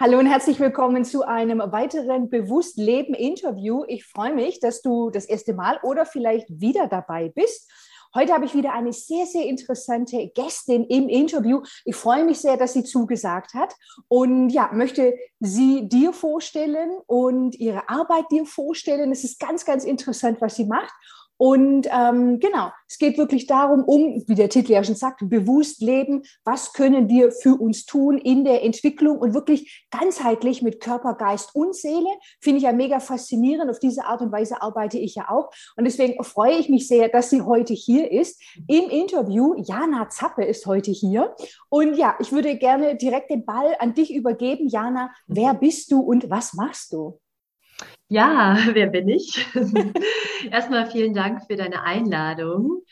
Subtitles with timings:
[0.00, 3.82] Hallo und herzlich willkommen zu einem weiteren Bewusstleben-Interview.
[3.88, 7.68] Ich freue mich, dass du das erste Mal oder vielleicht wieder dabei bist.
[8.14, 11.62] Heute habe ich wieder eine sehr, sehr interessante Gästin im Interview.
[11.84, 13.74] Ich freue mich sehr, dass sie zugesagt hat
[14.06, 19.10] und ja, möchte sie dir vorstellen und ihre Arbeit dir vorstellen.
[19.10, 20.94] Es ist ganz, ganz interessant, was sie macht.
[21.38, 25.80] Und ähm, genau, es geht wirklich darum, um, wie der Titel ja schon sagt, bewusst
[25.80, 26.22] leben.
[26.44, 31.54] Was können wir für uns tun in der Entwicklung und wirklich ganzheitlich mit Körper, Geist
[31.54, 32.08] und Seele?
[32.40, 33.70] Finde ich ja mega faszinierend.
[33.70, 35.50] Auf diese Art und Weise arbeite ich ja auch.
[35.76, 38.42] Und deswegen freue ich mich sehr, dass sie heute hier ist.
[38.66, 41.36] Im Interview, Jana Zappe ist heute hier.
[41.68, 44.66] Und ja, ich würde gerne direkt den Ball an dich übergeben.
[44.66, 47.20] Jana, wer bist du und was machst du?
[48.08, 49.46] Ja, wer bin ich?
[50.50, 52.82] Erstmal vielen Dank für deine Einladung.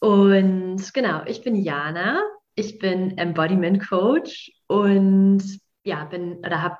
[0.00, 2.22] Und genau, ich bin Jana.
[2.54, 5.42] Ich bin Embodiment Coach und
[5.84, 6.78] ja, bin oder habe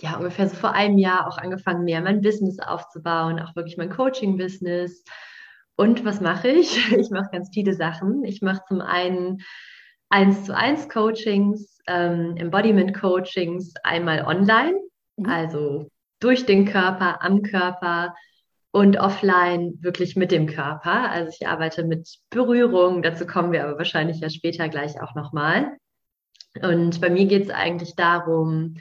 [0.00, 3.90] ja ungefähr so vor einem Jahr auch angefangen, mehr mein Business aufzubauen, auch wirklich mein
[3.90, 5.04] Coaching-Business.
[5.76, 6.90] Und was mache ich?
[6.98, 8.24] Ich mache ganz viele Sachen.
[8.24, 9.42] Ich mache zum einen
[10.08, 14.80] eins zu eins Coachings, ähm, Embodiment Coachings, einmal online,
[15.16, 15.26] mhm.
[15.26, 15.90] also
[16.24, 18.14] durch den Körper, am Körper
[18.70, 21.10] und offline wirklich mit dem Körper.
[21.10, 25.76] Also ich arbeite mit Berührung, dazu kommen wir aber wahrscheinlich ja später gleich auch nochmal.
[26.62, 28.74] Und bei mir geht es eigentlich darum,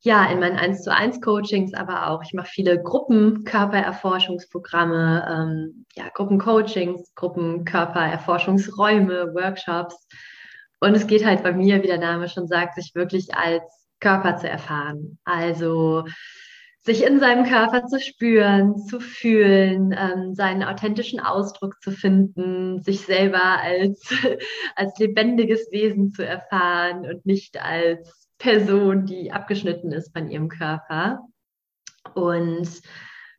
[0.00, 6.10] ja, in meinen 1 zu 1 Coachings, aber auch, ich mache viele Gruppenkörpererforschungsprogramme, ähm, ja,
[6.12, 10.06] Gruppencoachings, Gruppenkörpererforschungsräume, Workshops.
[10.80, 13.62] Und es geht halt bei mir, wie der Name schon sagt, sich wirklich als
[14.00, 15.18] Körper zu erfahren.
[15.24, 16.04] Also
[16.84, 23.00] sich in seinem Körper zu spüren, zu fühlen, ähm, seinen authentischen Ausdruck zu finden, sich
[23.00, 24.12] selber als,
[24.76, 31.20] als lebendiges Wesen zu erfahren und nicht als Person, die abgeschnitten ist von ihrem Körper.
[32.14, 32.68] Und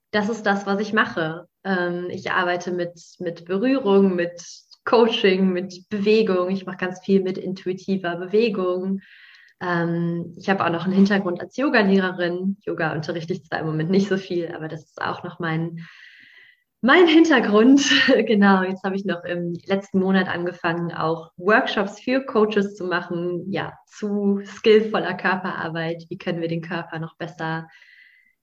[0.09, 1.48] das ist das, was ich mache.
[1.64, 4.42] Ähm, ich arbeite mit, mit Berührung, mit
[4.86, 6.50] Coaching, mit Bewegung.
[6.50, 9.02] Ich mache ganz viel mit intuitiver Bewegung.
[9.62, 12.58] Ähm, ich habe auch noch einen Hintergrund als Yoga-Lehrerin.
[12.62, 15.86] Yoga unterrichte ich zwar im Moment nicht so viel, aber das ist auch noch mein,
[16.82, 17.82] mein Hintergrund.
[18.28, 23.52] genau, jetzt habe ich noch im letzten Monat angefangen, auch Workshops für Coaches zu machen,
[23.52, 26.06] ja, zu skillvoller Körperarbeit.
[26.10, 27.68] Wie können wir den Körper noch besser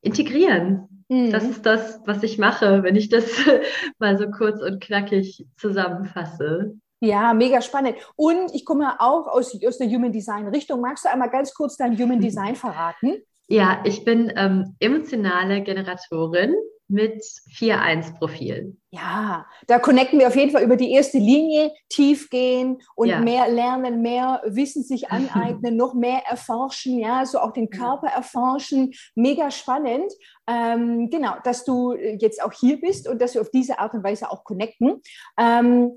[0.01, 1.05] integrieren?
[1.09, 1.31] Mhm.
[1.31, 3.27] Das ist das, was ich mache, wenn ich das
[3.99, 6.75] mal so kurz und knackig zusammenfasse.
[7.03, 7.97] Ja, mega spannend.
[8.15, 10.81] Und ich komme auch aus, aus der Human Design Richtung.
[10.81, 13.17] Magst du einmal ganz kurz dein Human Design verraten?
[13.49, 16.55] Ja, ich bin ähm, emotionale Generatorin
[16.87, 17.25] mit
[17.59, 18.77] 4-1-Profil.
[18.91, 23.19] Ja, da connecten wir auf jeden Fall über die erste Linie, tief gehen und ja.
[23.19, 28.93] mehr lernen, mehr Wissen sich aneignen, noch mehr erforschen, ja, so auch den Körper erforschen.
[29.17, 30.13] Mega spannend.
[30.47, 34.05] Ähm, genau, dass du jetzt auch hier bist und dass wir auf diese Art und
[34.05, 35.03] Weise auch connecten.
[35.37, 35.97] Ähm,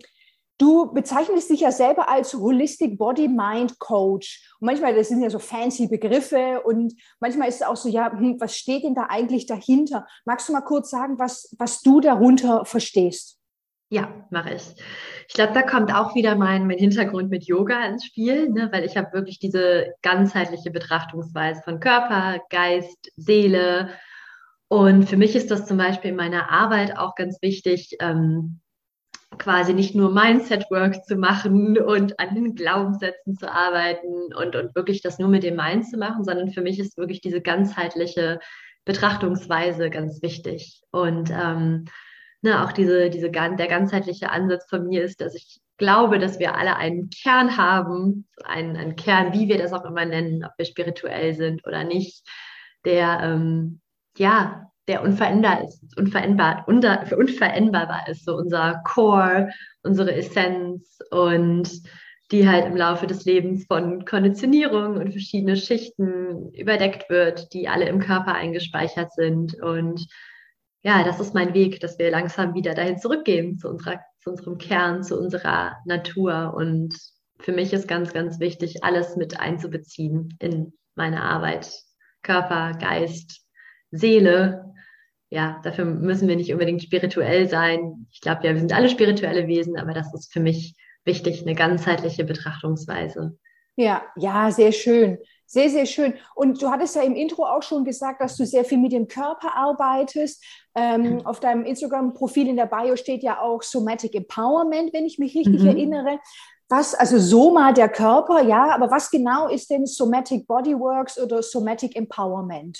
[0.57, 4.49] Du bezeichnest dich ja selber als Holistic Body Mind Coach.
[4.59, 8.11] Und manchmal, das sind ja so fancy Begriffe und manchmal ist es auch so, ja,
[8.11, 10.05] hm, was steht denn da eigentlich dahinter?
[10.23, 13.37] Magst du mal kurz sagen, was, was du darunter verstehst?
[13.89, 14.63] Ja, mache ich.
[15.27, 18.69] Ich glaube, da kommt auch wieder mein, mein Hintergrund mit Yoga ins Spiel, ne?
[18.71, 23.89] weil ich habe wirklich diese ganzheitliche Betrachtungsweise von Körper, Geist, Seele.
[24.69, 28.61] Und für mich ist das zum Beispiel in meiner Arbeit auch ganz wichtig, ähm,
[29.37, 35.01] quasi nicht nur Mindset-Work zu machen und an den Glaubenssätzen zu arbeiten und, und wirklich
[35.01, 38.39] das nur mit dem Mind zu machen, sondern für mich ist wirklich diese ganzheitliche
[38.85, 40.81] Betrachtungsweise ganz wichtig.
[40.91, 41.85] Und ähm,
[42.41, 46.55] ne, auch diese, diese, der ganzheitliche Ansatz von mir ist, dass ich glaube, dass wir
[46.55, 50.65] alle einen Kern haben, einen, einen Kern, wie wir das auch immer nennen, ob wir
[50.65, 52.25] spirituell sind oder nicht,
[52.85, 53.81] der ähm,
[54.17, 59.49] ja der unveränderbar ist, unveränderbar, unter, unveränderbar ist, so unser Core,
[59.83, 61.69] unsere Essenz und
[62.31, 67.87] die halt im Laufe des Lebens von Konditionierung und verschiedene Schichten überdeckt wird, die alle
[67.87, 69.61] im Körper eingespeichert sind.
[69.61, 70.07] Und
[70.81, 74.57] ja, das ist mein Weg, dass wir langsam wieder dahin zurückgehen, zu, unserer, zu unserem
[74.57, 76.53] Kern, zu unserer Natur.
[76.55, 76.97] Und
[77.39, 81.71] für mich ist ganz, ganz wichtig, alles mit einzubeziehen in meine Arbeit.
[82.23, 83.44] Körper, Geist,
[83.97, 84.73] Seele,
[85.29, 88.07] ja, dafür müssen wir nicht unbedingt spirituell sein.
[88.11, 91.55] Ich glaube ja, wir sind alle spirituelle Wesen, aber das ist für mich wichtig, eine
[91.55, 93.37] ganzheitliche Betrachtungsweise.
[93.75, 95.17] Ja, ja, sehr schön.
[95.47, 96.15] Sehr, sehr schön.
[96.33, 99.07] Und du hattest ja im Intro auch schon gesagt, dass du sehr viel mit dem
[99.07, 100.43] Körper arbeitest.
[100.73, 105.35] Ähm, auf deinem Instagram-Profil in der Bio steht ja auch Somatic Empowerment, wenn ich mich
[105.35, 105.67] richtig mhm.
[105.67, 106.19] erinnere.
[106.67, 111.95] was, also Soma, der Körper, ja, aber was genau ist denn Somatic Bodyworks oder Somatic
[111.95, 112.79] Empowerment?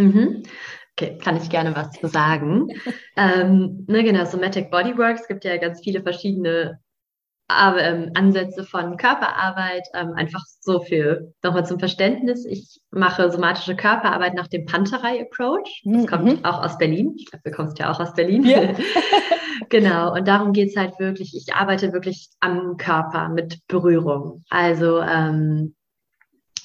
[0.00, 0.42] Mhm.
[0.96, 2.68] Okay, kann ich gerne was zu sagen.
[3.16, 6.78] ähm, ne, genau, Somatic Bodyworks gibt ja ganz viele verschiedene
[7.50, 12.46] aber, ähm, Ansätze von Körperarbeit, ähm, einfach so viel nochmal zum Verständnis.
[12.46, 15.82] Ich mache somatische Körperarbeit nach dem Panterei-Approach.
[15.84, 16.06] Das mhm.
[16.06, 17.14] kommt auch aus Berlin.
[17.16, 18.44] Ich glaube, du kommst ja auch aus Berlin.
[18.44, 18.72] Ja.
[19.68, 24.44] genau, und darum geht es halt wirklich, ich arbeite wirklich am Körper mit Berührung.
[24.48, 25.74] Also ähm,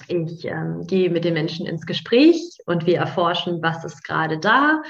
[0.07, 4.81] ich ähm, gehe mit den Menschen ins Gespräch und wir erforschen, was ist gerade da,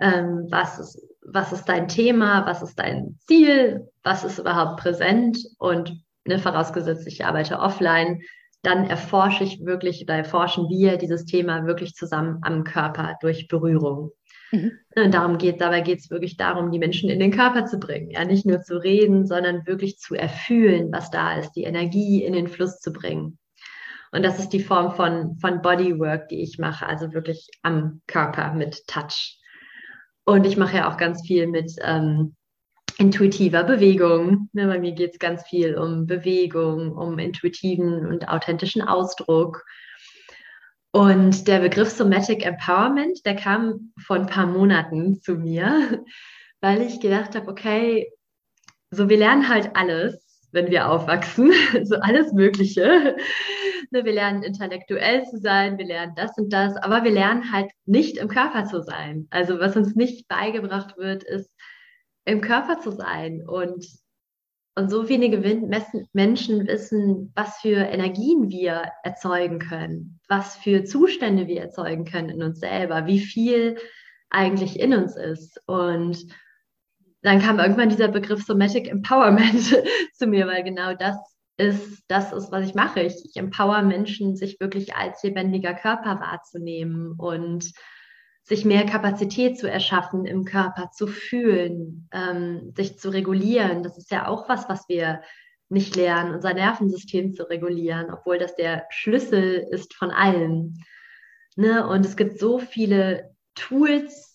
[0.00, 5.38] ähm, was ist was ist dein Thema, was ist dein Ziel, was ist überhaupt präsent
[5.58, 8.22] und ne, vorausgesetzt, ich arbeite offline,
[8.62, 14.10] dann erforsche ich wirklich oder erforschen wir dieses Thema wirklich zusammen am Körper durch Berührung.
[14.52, 14.72] Mhm.
[14.96, 17.78] Ne, und darum geht, dabei geht es wirklich darum, die Menschen in den Körper zu
[17.78, 18.10] bringen.
[18.10, 22.32] Ja, nicht nur zu reden, sondern wirklich zu erfühlen, was da ist, die Energie in
[22.32, 23.38] den Fluss zu bringen.
[24.12, 28.52] Und das ist die Form von, von Bodywork, die ich mache, also wirklich am Körper
[28.52, 29.38] mit Touch.
[30.24, 32.34] Und ich mache ja auch ganz viel mit ähm,
[32.98, 34.48] intuitiver Bewegung.
[34.52, 39.64] Ne, bei mir geht es ganz viel um Bewegung, um intuitiven und authentischen Ausdruck.
[40.92, 46.04] Und der Begriff Somatic Empowerment, der kam vor ein paar Monaten zu mir,
[46.60, 48.12] weil ich gedacht habe, okay,
[48.90, 51.52] so wir lernen halt alles, wenn wir aufwachsen,
[51.84, 53.16] so alles Mögliche.
[53.90, 57.70] Ne, wir lernen intellektuell zu sein, wir lernen das und das, aber wir lernen halt
[57.86, 59.26] nicht im Körper zu sein.
[59.30, 61.50] Also was uns nicht beigebracht wird, ist
[62.24, 63.42] im Körper zu sein.
[63.46, 63.86] Und,
[64.76, 65.38] und so wenige
[66.12, 72.42] Menschen wissen, was für Energien wir erzeugen können, was für Zustände wir erzeugen können in
[72.42, 73.76] uns selber, wie viel
[74.30, 75.60] eigentlich in uns ist.
[75.66, 76.26] Und
[77.22, 79.76] dann kam irgendwann dieser Begriff Somatic Empowerment
[80.14, 81.16] zu mir, weil genau das
[81.60, 83.00] ist, das ist, was ich mache.
[83.02, 87.72] Ich, ich empower Menschen, sich wirklich als lebendiger Körper wahrzunehmen und
[88.42, 93.82] sich mehr Kapazität zu erschaffen im Körper, zu fühlen, ähm, sich zu regulieren.
[93.82, 95.20] Das ist ja auch was, was wir
[95.68, 100.74] nicht lernen, unser Nervensystem zu regulieren, obwohl das der Schlüssel ist von allem.
[101.56, 101.86] Ne?
[101.86, 104.29] Und es gibt so viele Tools,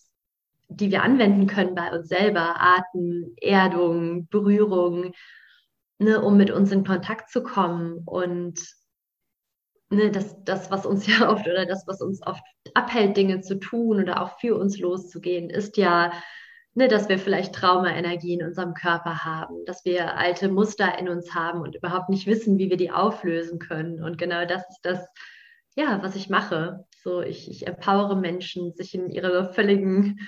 [0.70, 5.14] die wir anwenden können bei uns selber, Atem, Erdung, Berührung,
[6.00, 8.00] ne, um mit uns in Kontakt zu kommen.
[8.06, 8.60] Und
[9.90, 13.60] ne, das, das, was uns ja oft oder das, was uns oft abhält, Dinge zu
[13.60, 16.12] tun oder auch für uns loszugehen, ist ja,
[16.74, 21.34] ne, dass wir vielleicht Traumaenergie in unserem Körper haben, dass wir alte Muster in uns
[21.34, 24.04] haben und überhaupt nicht wissen, wie wir die auflösen können.
[24.04, 25.08] Und genau das ist das,
[25.76, 26.86] ja, was ich mache.
[27.04, 30.20] So, ich, ich empowere Menschen, sich in ihre völligen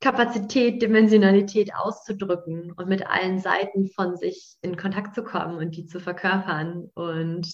[0.00, 5.86] Kapazität, Dimensionalität auszudrücken und mit allen Seiten von sich in Kontakt zu kommen und die
[5.86, 6.90] zu verkörpern.
[6.94, 7.50] Und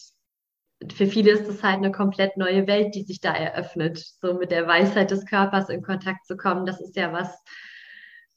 [0.90, 4.50] für viele ist es halt eine komplett neue Welt, die sich da eröffnet, so mit
[4.50, 6.66] der Weisheit des Körpers in Kontakt zu kommen.
[6.66, 7.32] Das ist ja was,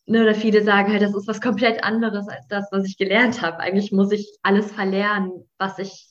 [0.05, 3.41] ne, oder viele sagen halt, das ist was komplett anderes als das, was ich gelernt
[3.41, 3.59] habe.
[3.59, 6.09] Eigentlich muss ich alles verlernen, was ich,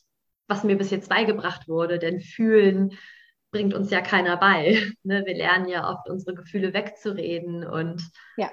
[0.48, 2.98] was mir bis jetzt beigebracht wurde, denn fühlen,
[3.54, 4.76] bringt uns ja keiner bei.
[5.04, 5.22] Ne?
[5.26, 8.02] Wir lernen ja oft, unsere Gefühle wegzureden und
[8.36, 8.50] ja.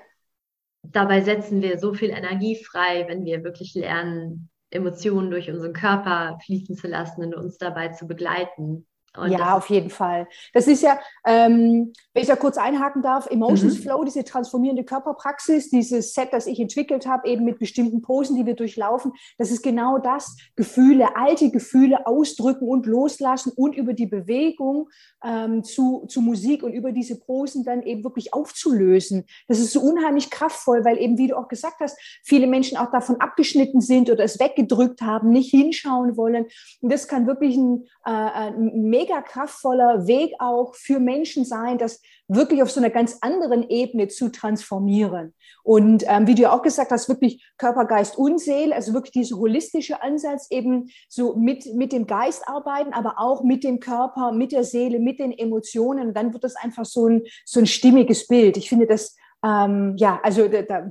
[0.83, 6.37] dabei setzen wir so viel Energie frei, wenn wir wirklich lernen, Emotionen durch unseren Körper
[6.45, 8.85] fließen zu lassen und uns dabei zu begleiten.
[9.17, 10.27] Und ja, auf jeden Fall.
[10.53, 13.81] Das ist ja, ähm, wenn ich da kurz einhaken darf, Emotions mhm.
[13.81, 18.45] Flow, diese transformierende Körperpraxis, dieses Set, das ich entwickelt habe, eben mit bestimmten Posen, die
[18.45, 24.05] wir durchlaufen, das ist genau das, Gefühle, alte Gefühle ausdrücken und loslassen und über die
[24.05, 24.87] Bewegung
[25.25, 29.25] ähm, zu, zu Musik und über diese Posen dann eben wirklich aufzulösen.
[29.49, 32.91] Das ist so unheimlich kraftvoll, weil eben, wie du auch gesagt hast, viele Menschen auch
[32.91, 36.45] davon abgeschnitten sind oder es weggedrückt haben, nicht hinschauen wollen.
[36.79, 42.01] Und das kann wirklich ein, äh, ein mega kraftvoller Weg auch für Menschen sein, das
[42.27, 45.33] wirklich auf so einer ganz anderen Ebene zu transformieren.
[45.63, 49.11] Und ähm, wie du ja auch gesagt hast, wirklich Körper, Geist und Seele, also wirklich
[49.11, 54.31] dieser holistische Ansatz eben so mit, mit dem Geist arbeiten, aber auch mit dem Körper,
[54.31, 56.09] mit der Seele, mit den Emotionen.
[56.09, 58.57] Und dann wird das einfach so ein, so ein stimmiges Bild.
[58.57, 60.89] Ich finde das ähm, ja, also da, da,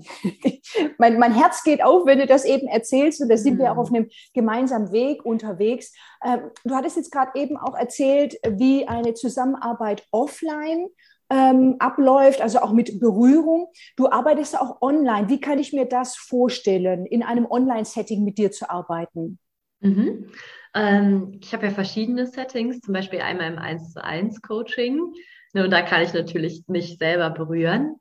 [0.98, 3.58] mein, mein Herz geht auf, wenn du das eben erzählst und da sind mhm.
[3.60, 3.96] wir auch auf mhm.
[3.96, 5.94] einem gemeinsamen Weg unterwegs.
[6.24, 10.88] Ähm, du hattest jetzt gerade eben auch erzählt, wie eine Zusammenarbeit offline
[11.30, 13.68] ähm, abläuft, also auch mit Berührung.
[13.96, 15.28] Du arbeitest auch online.
[15.28, 19.38] Wie kann ich mir das vorstellen, in einem Online-Setting mit dir zu arbeiten?
[19.78, 20.26] Mhm.
[20.74, 25.14] Ähm, ich habe ja verschiedene Settings, zum Beispiel einmal im 1 zu 1 Coaching.
[25.52, 27.96] Ne, und da kann ich natürlich mich selber berühren.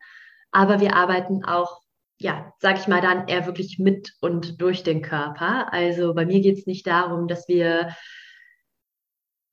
[0.51, 1.82] Aber wir arbeiten auch
[2.22, 5.72] ja, sag ich mal, dann eher wirklich mit und durch den Körper.
[5.72, 7.96] Also bei mir geht es nicht darum, dass wir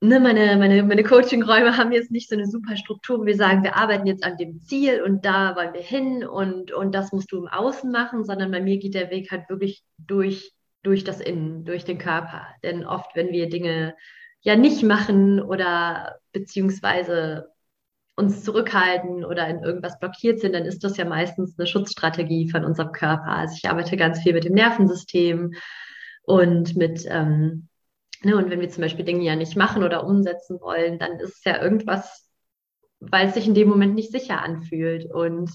[0.01, 3.75] ne, meine, meine, meine Coaching-Räume haben jetzt nicht so eine super Struktur, wir sagen, wir
[3.77, 7.37] arbeiten jetzt an dem Ziel und da wollen wir hin und, und das musst du
[7.37, 11.63] im Außen machen, sondern bei mir geht der Weg halt wirklich durch, durch das Innen,
[11.63, 12.47] durch den Körper.
[12.63, 13.95] Denn oft, wenn wir Dinge
[14.41, 17.49] ja nicht machen oder beziehungsweise
[18.17, 22.65] uns zurückhalten oder in irgendwas blockiert sind, dann ist das ja meistens eine Schutzstrategie von
[22.65, 23.29] unserem Körper.
[23.29, 25.53] Also ich arbeite ganz viel mit dem Nervensystem
[26.23, 27.69] und mit ähm,
[28.23, 31.37] Ne, und wenn wir zum Beispiel Dinge ja nicht machen oder umsetzen wollen, dann ist
[31.37, 32.27] es ja irgendwas,
[32.99, 35.05] weil es sich in dem Moment nicht sicher anfühlt.
[35.05, 35.51] Und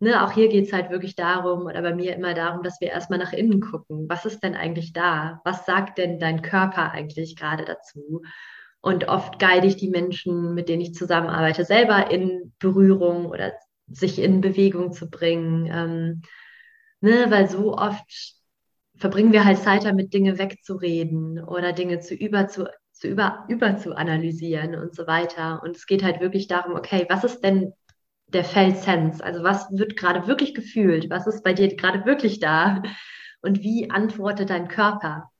[0.00, 2.88] ne, auch hier geht es halt wirklich darum, oder bei mir immer darum, dass wir
[2.88, 4.08] erstmal nach innen gucken.
[4.08, 5.40] Was ist denn eigentlich da?
[5.44, 8.22] Was sagt denn dein Körper eigentlich gerade dazu?
[8.80, 13.52] Und oft guide ich die Menschen, mit denen ich zusammenarbeite, selber in Berührung oder
[13.88, 15.66] sich in Bewegung zu bringen.
[15.66, 16.22] Ähm,
[17.00, 18.38] ne, weil so oft
[18.96, 23.76] verbringen wir halt Zeit damit, Dinge wegzureden oder Dinge zu über zu, zu über, über
[23.76, 25.62] zu analysieren und so weiter.
[25.62, 27.72] Und es geht halt wirklich darum, okay, was ist denn
[28.28, 29.24] der Felt-Sense?
[29.24, 31.10] Also was wird gerade wirklich gefühlt?
[31.10, 32.82] Was ist bei dir gerade wirklich da?
[33.40, 35.30] Und wie antwortet dein Körper?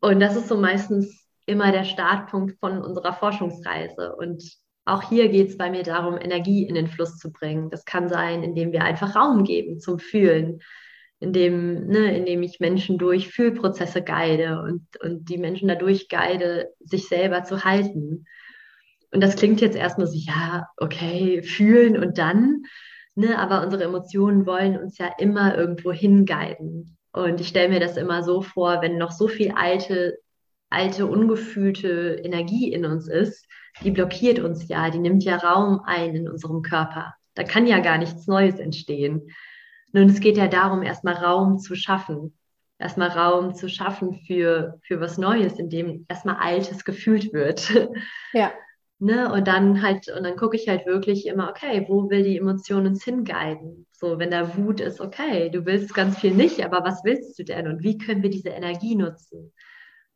[0.00, 4.14] Und das ist so meistens immer der Startpunkt von unserer Forschungsreise.
[4.16, 4.42] Und
[4.84, 7.70] auch hier geht es bei mir darum, Energie in den Fluss zu bringen.
[7.70, 10.60] Das kann sein, indem wir einfach Raum geben zum Fühlen
[11.18, 17.08] indem, ne, indem ich Menschen durch Fühlprozesse guide und, und die Menschen dadurch guide, sich
[17.08, 18.26] selber zu halten.
[19.12, 22.64] Und das klingt jetzt erstmal so, ja, okay, fühlen und dann,
[23.14, 26.98] ne, aber unsere Emotionen wollen uns ja immer irgendwo hinguiden.
[27.12, 30.18] Und ich stelle mir das immer so vor, wenn noch so viel alte,
[30.70, 33.46] alte, ungefühlte Energie in uns ist,
[33.82, 37.14] die blockiert uns ja, die nimmt ja Raum ein in unserem Körper.
[37.34, 39.30] Da kann ja gar nichts Neues entstehen.
[39.92, 42.36] Nun, es geht ja darum, erstmal Raum zu schaffen.
[42.78, 47.70] Erstmal Raum zu schaffen für, für was Neues, in dem erstmal Altes gefühlt wird.
[48.32, 48.52] Ja.
[48.98, 49.30] Ne?
[49.30, 52.86] Und dann halt, und dann gucke ich halt wirklich immer, okay, wo will die Emotion
[52.86, 53.86] uns hinguiden?
[53.92, 57.44] So, wenn da Wut ist, okay, du willst ganz viel nicht, aber was willst du
[57.44, 57.66] denn?
[57.66, 59.52] Und wie können wir diese Energie nutzen?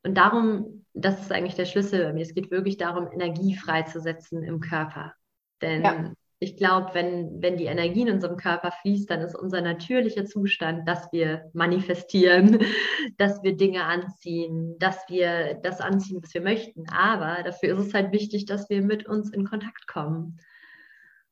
[0.02, 2.22] Und darum, das ist eigentlich der Schlüssel bei mir.
[2.22, 5.14] Es geht wirklich darum, Energie freizusetzen im Körper.
[5.60, 9.60] Denn ja ich glaube, wenn, wenn die Energie in unserem Körper fließt, dann ist unser
[9.60, 12.60] natürlicher Zustand, dass wir manifestieren,
[13.18, 16.88] dass wir Dinge anziehen, dass wir das anziehen, was wir möchten.
[16.88, 20.40] Aber dafür ist es halt wichtig, dass wir mit uns in Kontakt kommen.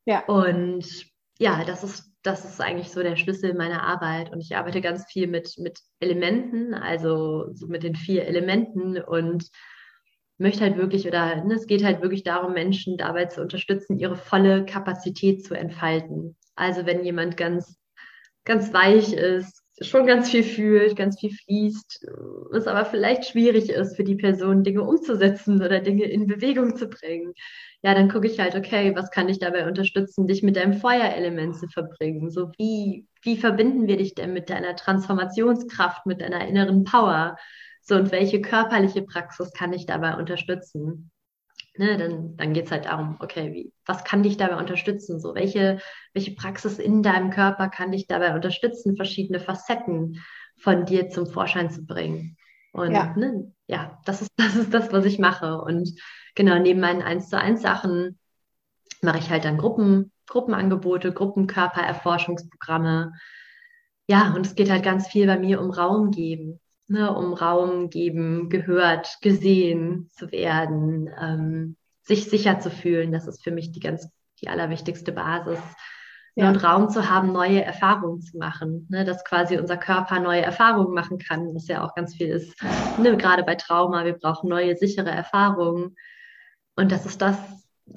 [0.04, 0.26] Ja.
[0.26, 0.86] Und
[1.38, 4.30] ja, das ist, das ist eigentlich so der Schlüssel meiner Arbeit.
[4.30, 9.48] Und ich arbeite ganz viel mit, mit Elementen, also so mit den vier Elementen und
[10.36, 14.14] möchte halt wirklich oder ne, es geht halt wirklich darum, Menschen dabei zu unterstützen, ihre
[14.14, 16.36] volle Kapazität zu entfalten.
[16.54, 17.78] Also wenn jemand ganz,
[18.44, 22.06] ganz weich ist, schon ganz viel fühlt, ganz viel fließt,
[22.54, 26.88] es aber vielleicht schwierig ist für die Person, Dinge umzusetzen oder Dinge in Bewegung zu
[26.88, 27.34] bringen.
[27.82, 31.56] Ja, dann gucke ich halt, okay, was kann ich dabei unterstützen, dich mit deinem Feuerelement
[31.56, 32.30] zu verbringen?
[32.30, 37.36] So wie, wie verbinden wir dich denn mit deiner Transformationskraft, mit deiner inneren Power?
[37.82, 41.10] So, und welche körperliche Praxis kann ich dabei unterstützen?
[41.78, 45.20] Ne, dann dann geht es halt darum, okay, wie, was kann dich dabei unterstützen?
[45.20, 45.78] So, welche,
[46.12, 50.20] welche Praxis in deinem Körper kann dich dabei unterstützen, verschiedene Facetten
[50.56, 52.36] von dir zum Vorschein zu bringen?
[52.72, 55.62] Und ja, ne, ja das, ist, das ist das, was ich mache.
[55.62, 55.88] Und
[56.34, 58.18] genau, neben meinen 1 zu 1 Sachen
[59.00, 63.12] mache ich halt dann Gruppen, Gruppenangebote, Gruppenkörpererforschungsprogramme.
[64.08, 67.90] Ja, und es geht halt ganz viel bei mir um Raum geben ne, um Raum
[67.90, 73.12] geben, gehört, gesehen zu werden, ähm, sich sicher zu fühlen.
[73.12, 74.08] Das ist für mich die ganz,
[74.40, 75.60] die allerwichtigste Basis.
[76.34, 76.48] Ne, ja.
[76.48, 80.94] Und Raum zu haben, neue Erfahrungen zu machen, ne, dass quasi unser Körper neue Erfahrungen
[80.94, 82.54] machen kann, was ja auch ganz viel ist,
[82.98, 85.94] ne, gerade bei Trauma, wir brauchen neue, sichere Erfahrungen.
[86.74, 87.36] Und das ist das,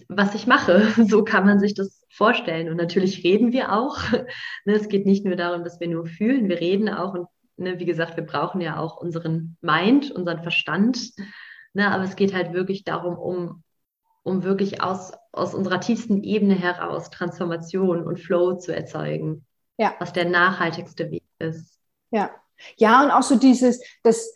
[0.09, 0.87] was ich mache.
[1.07, 2.69] So kann man sich das vorstellen.
[2.69, 3.97] Und natürlich reden wir auch.
[4.65, 7.27] Ne, es geht nicht nur darum, dass wir nur fühlen, wir reden auch und
[7.61, 11.11] ne, wie gesagt, wir brauchen ja auch unseren Mind, unseren Verstand.
[11.73, 13.63] Ne, aber es geht halt wirklich darum, um,
[14.23, 19.45] um wirklich aus, aus unserer tiefsten Ebene heraus Transformation und Flow zu erzeugen.
[19.77, 19.95] Ja.
[19.99, 21.79] Was der nachhaltigste Weg ist.
[22.11, 22.31] Ja.
[22.77, 24.31] Ja, und auch so dieses, das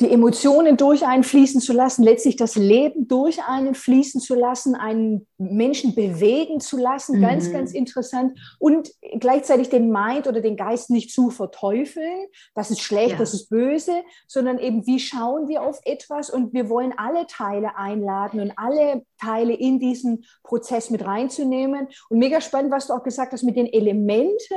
[0.00, 4.74] die Emotionen durch einen fließen zu lassen, letztlich das Leben durch einen fließen zu lassen,
[4.74, 7.22] einen Menschen bewegen zu lassen, mhm.
[7.22, 8.38] ganz, ganz interessant.
[8.58, 13.18] Und gleichzeitig den Mind oder den Geist nicht zu verteufeln, das ist schlecht, ja.
[13.18, 17.76] das ist böse, sondern eben, wie schauen wir auf etwas und wir wollen alle Teile
[17.76, 21.88] einladen und alle Teile in diesen Prozess mit reinzunehmen.
[22.10, 24.54] Und mega spannend, was du auch gesagt hast mit den Elementen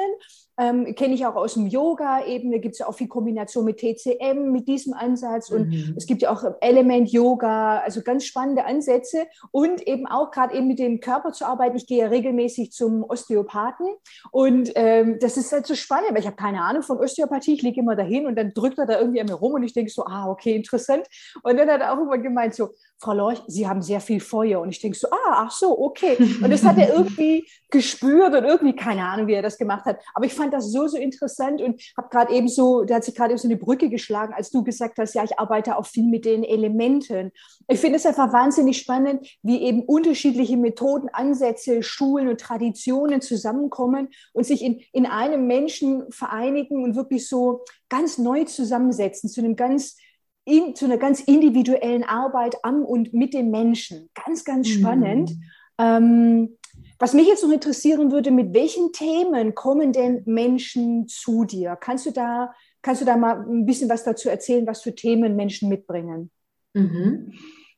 [0.60, 3.66] ähm, kenne ich auch aus dem Yoga eben, da gibt es ja auch viel Kombination
[3.66, 5.94] mit TCM, mit diesem Ansatz und mhm.
[5.98, 10.68] es gibt ja auch Element Yoga, also ganz spannende Ansätze und eben auch gerade eben
[10.68, 11.78] mit dem Körper zu arbeiten.
[11.78, 13.88] Ich gehe ja regelmäßig zum Osteopathen
[14.32, 17.62] und ähm, das ist halt so spannend, weil ich habe keine Ahnung von Osteopathie, ich
[17.62, 19.92] liege immer dahin und dann drückt er da irgendwie an mir rum und ich denke
[19.92, 21.08] so, ah, okay, interessant.
[21.42, 22.70] Und dann hat er auch immer gemeint so,
[23.02, 24.60] Frau Lorch, Sie haben sehr viel Feuer.
[24.60, 26.18] Und ich denke so, ah, ach so, okay.
[26.18, 30.00] Und das hat er irgendwie gespürt und irgendwie, keine Ahnung, wie er das gemacht hat.
[30.14, 33.16] Aber ich fand das so, so interessant und habe gerade eben so, der hat sich
[33.16, 36.06] gerade eben so eine Brücke geschlagen, als du gesagt hast, ja, ich arbeite auch viel
[36.06, 37.32] mit den Elementen.
[37.68, 44.10] Ich finde es einfach wahnsinnig spannend, wie eben unterschiedliche Methoden, Ansätze, Schulen und Traditionen zusammenkommen
[44.34, 49.56] und sich in, in einem Menschen vereinigen und wirklich so ganz neu zusammensetzen zu einem
[49.56, 49.98] ganz
[50.46, 54.10] in, zu einer ganz individuellen Arbeit am und mit den Menschen.
[54.14, 54.72] Ganz, ganz mhm.
[54.72, 55.30] spannend.
[55.30, 55.44] Mhm.
[55.78, 56.58] Ähm,
[57.00, 61.78] was mich jetzt noch interessieren würde, mit welchen Themen kommen denn Menschen zu dir?
[61.78, 65.38] Kannst du da, kannst du da mal ein bisschen was dazu erzählen, was für Themen
[65.38, 66.30] Menschen mitbringen?
[66.74, 67.34] Mhm.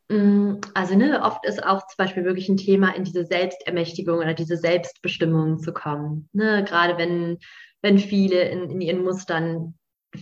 [0.10, 4.34] Mm, also ne, oft ist auch zum Beispiel wirklich ein Thema, in diese Selbstermächtigung oder
[4.34, 6.28] diese Selbstbestimmung zu kommen.
[6.34, 7.38] Ne, gerade wenn,
[7.84, 9.76] wenn viele in, in ihren Mustern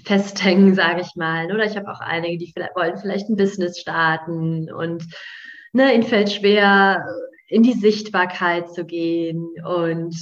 [0.04, 1.46] festhängen, sage ich mal.
[1.54, 5.06] Oder ich habe auch einige, die vielleicht, wollen vielleicht ein Business starten und
[5.72, 7.06] ne, ihnen fällt schwer,
[7.50, 9.48] in die Sichtbarkeit zu gehen.
[9.66, 10.16] Und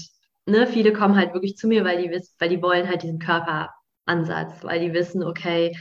[0.45, 3.19] ne, viele kommen halt wirklich zu mir, weil die wissen, weil die wollen halt diesen
[3.19, 5.77] Körperansatz, weil die wissen, okay,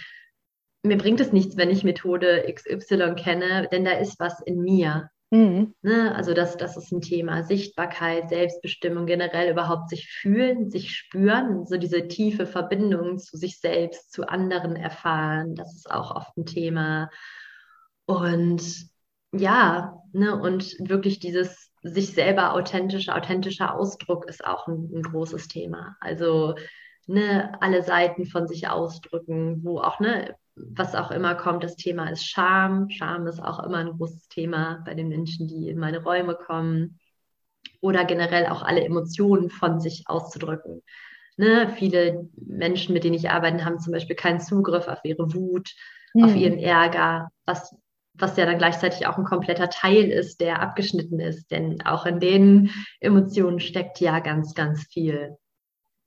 [0.83, 5.11] mir bringt es nichts, wenn ich Methode XY kenne, denn da ist was in mir.
[5.31, 5.75] Mhm.
[5.83, 6.15] Ne?
[6.15, 7.43] Also das, das ist ein Thema.
[7.43, 14.13] Sichtbarkeit, Selbstbestimmung, generell überhaupt sich fühlen, sich spüren, so diese tiefe Verbindung zu sich selbst,
[14.13, 15.57] zu anderen erfahren.
[15.57, 17.11] Das ist auch oft ein Thema.
[18.07, 18.89] Und
[19.39, 25.49] ja, ne, und wirklich dieses sich selber authentische, authentischer Ausdruck ist auch ein, ein großes
[25.49, 25.97] Thema.
[26.01, 26.55] Also
[27.07, 32.11] ne, alle Seiten von sich ausdrücken, wo auch ne, was auch immer kommt, das Thema
[32.11, 32.89] ist Scham.
[32.91, 36.99] Scham ist auch immer ein großes Thema bei den Menschen, die in meine Räume kommen.
[37.81, 40.83] Oder generell auch alle Emotionen von sich auszudrücken.
[41.37, 41.73] Ne?
[41.77, 45.71] Viele Menschen, mit denen ich arbeite, haben zum Beispiel keinen Zugriff auf ihre Wut,
[46.15, 46.25] mhm.
[46.25, 47.77] auf ihren Ärger, was,
[48.19, 51.51] was ja dann gleichzeitig auch ein kompletter Teil ist, der abgeschnitten ist.
[51.51, 55.37] Denn auch in den Emotionen steckt ja ganz, ganz viel.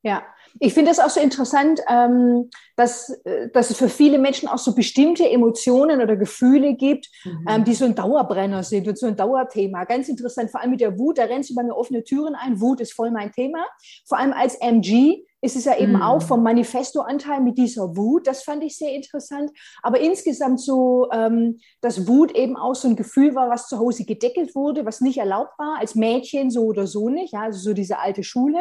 [0.02, 0.24] Ja,
[0.62, 4.58] ich finde es auch so interessant, ähm, dass, äh, dass es für viele Menschen auch
[4.58, 7.46] so bestimmte Emotionen oder Gefühle gibt, mhm.
[7.50, 9.84] ähm, die so ein Dauerbrenner sind und so ein Dauerthema.
[9.84, 12.62] Ganz interessant, vor allem mit der Wut, da rennst du bei mir offene Türen ein.
[12.62, 13.66] Wut ist voll mein Thema.
[14.08, 16.02] Vor allem als MG ist es ja eben mm.
[16.02, 18.28] auch vom Manifesto-Anteil mit dieser Wut.
[18.28, 19.52] Das fand ich sehr interessant.
[19.82, 24.06] Aber insgesamt so, ähm, dass Wut eben auch so ein Gefühl war, was zu Hause
[24.06, 27.34] gedeckelt wurde, was nicht erlaubt war, als Mädchen so oder so nicht.
[27.34, 28.60] Ja, also so diese alte Schule.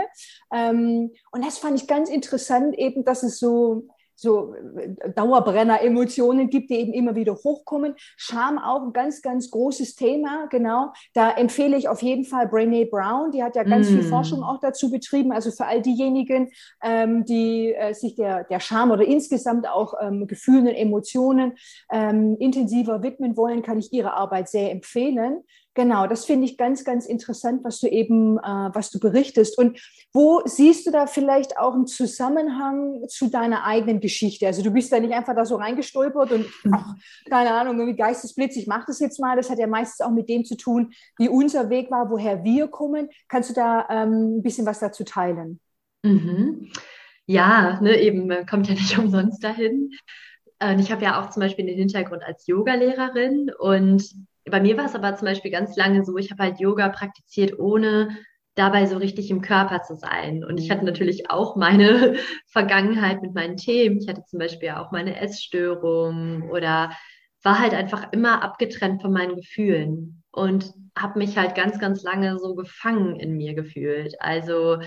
[0.52, 6.70] Ähm, und das fand ich ganz interessant, eben, dass es so so äh, Dauerbrenner-Emotionen gibt,
[6.70, 7.94] die eben immer wieder hochkommen.
[8.16, 10.92] Scham auch ein ganz, ganz großes Thema, genau.
[11.14, 13.94] Da empfehle ich auf jeden Fall Brené Brown, die hat ja ganz mm.
[13.94, 15.32] viel Forschung auch dazu betrieben.
[15.32, 16.50] Also für all diejenigen,
[16.82, 21.52] ähm, die äh, sich der, der Scham oder insgesamt auch ähm, Gefühlen und Emotionen
[21.92, 25.44] ähm, intensiver widmen wollen, kann ich ihre Arbeit sehr empfehlen.
[25.78, 29.56] Genau, das finde ich ganz, ganz interessant, was du eben, äh, was du berichtest.
[29.56, 29.80] Und
[30.12, 34.48] wo siehst du da vielleicht auch einen Zusammenhang zu deiner eigenen Geschichte?
[34.48, 36.96] Also du bist da nicht einfach da so reingestolpert und ach,
[37.30, 39.36] keine Ahnung, irgendwie Geistesblitz, ich mache das jetzt mal.
[39.36, 42.66] Das hat ja meistens auch mit dem zu tun, wie unser Weg war, woher wir
[42.66, 43.08] kommen.
[43.28, 45.60] Kannst du da ähm, ein bisschen was dazu teilen?
[46.02, 46.72] Mhm.
[47.26, 49.92] Ja, ne, eben, kommt ja nicht umsonst dahin.
[50.60, 54.02] Und ich habe ja auch zum Beispiel den Hintergrund als Yogalehrerin und
[54.50, 57.58] bei mir war es aber zum Beispiel ganz lange so, ich habe halt Yoga praktiziert,
[57.58, 58.08] ohne
[58.54, 60.44] dabei so richtig im Körper zu sein.
[60.44, 63.98] Und ich hatte natürlich auch meine Vergangenheit mit meinen Themen.
[63.98, 66.90] Ich hatte zum Beispiel auch meine Essstörung oder
[67.42, 72.36] war halt einfach immer abgetrennt von meinen Gefühlen und habe mich halt ganz, ganz lange
[72.38, 74.20] so gefangen in mir gefühlt.
[74.20, 74.78] Also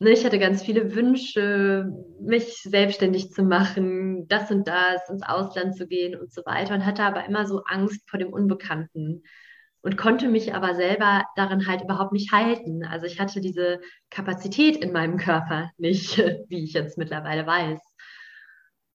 [0.00, 5.76] ne, ich hatte ganz viele Wünsche, mich selbstständig zu machen, das und das, ins Ausland
[5.76, 9.22] zu gehen und so weiter und hatte aber immer so Angst vor dem Unbekannten
[9.82, 12.84] und konnte mich aber selber darin halt überhaupt nicht halten.
[12.84, 17.80] Also ich hatte diese Kapazität in meinem Körper nicht, wie ich jetzt mittlerweile weiß.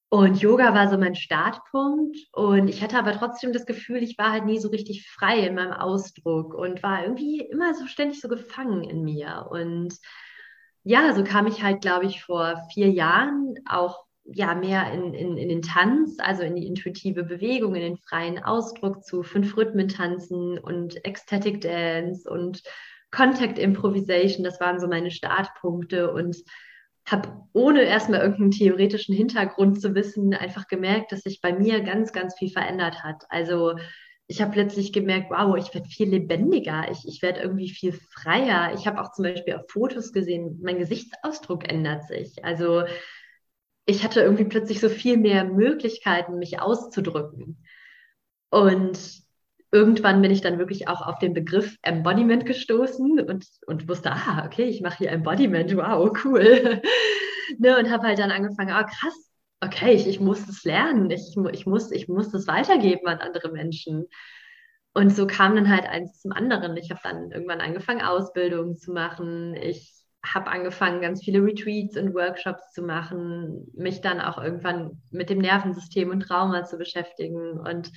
[0.10, 2.16] Und Yoga war so mein Startpunkt.
[2.32, 5.56] Und ich hatte aber trotzdem das Gefühl, ich war halt nie so richtig frei in
[5.56, 9.48] meinem Ausdruck und war irgendwie immer so ständig so gefangen in mir.
[9.50, 9.96] Und
[10.86, 15.38] ja, so kam ich halt, glaube ich, vor vier Jahren auch ja mehr in, in,
[15.38, 19.88] in den Tanz, also in die intuitive Bewegung, in den freien Ausdruck zu fünf Rhythmen
[19.88, 22.62] tanzen und Ecstatic Dance und
[23.10, 24.44] Contact Improvisation.
[24.44, 26.38] Das waren so meine Startpunkte und
[27.08, 32.14] habe ohne erstmal irgendeinen theoretischen Hintergrund zu wissen, einfach gemerkt, dass sich bei mir ganz,
[32.14, 33.24] ganz viel verändert hat.
[33.30, 33.74] Also
[34.28, 38.74] ich habe plötzlich gemerkt, wow, ich werde viel lebendiger, ich, ich werde irgendwie viel freier.
[38.74, 42.44] Ich habe auch zum Beispiel auf Fotos gesehen, mein Gesichtsausdruck ändert sich.
[42.44, 42.84] Also
[43.86, 47.64] ich hatte irgendwie plötzlich so viel mehr Möglichkeiten, mich auszudrücken.
[48.50, 48.98] Und
[49.72, 54.44] irgendwann bin ich dann wirklich auch auf den Begriff Embodiment gestoßen und, und wusste, ah,
[54.46, 56.82] okay, ich mache hier Embodiment, wow, cool.
[57.60, 59.32] ne, und habe halt dann angefangen, ah, krass,
[59.66, 63.52] okay, ich, ich muss es lernen, ich, ich, muss, ich muss das weitergeben an andere
[63.52, 64.06] Menschen.
[64.94, 66.78] Und so kam dann halt eins zum anderen.
[66.78, 69.54] Ich habe dann irgendwann angefangen, Ausbildungen zu machen.
[69.56, 69.92] Ich
[70.26, 75.40] habe angefangen, ganz viele Retreats und Workshops zu machen, mich dann auch irgendwann mit dem
[75.40, 77.92] Nervensystem und Trauma zu beschäftigen und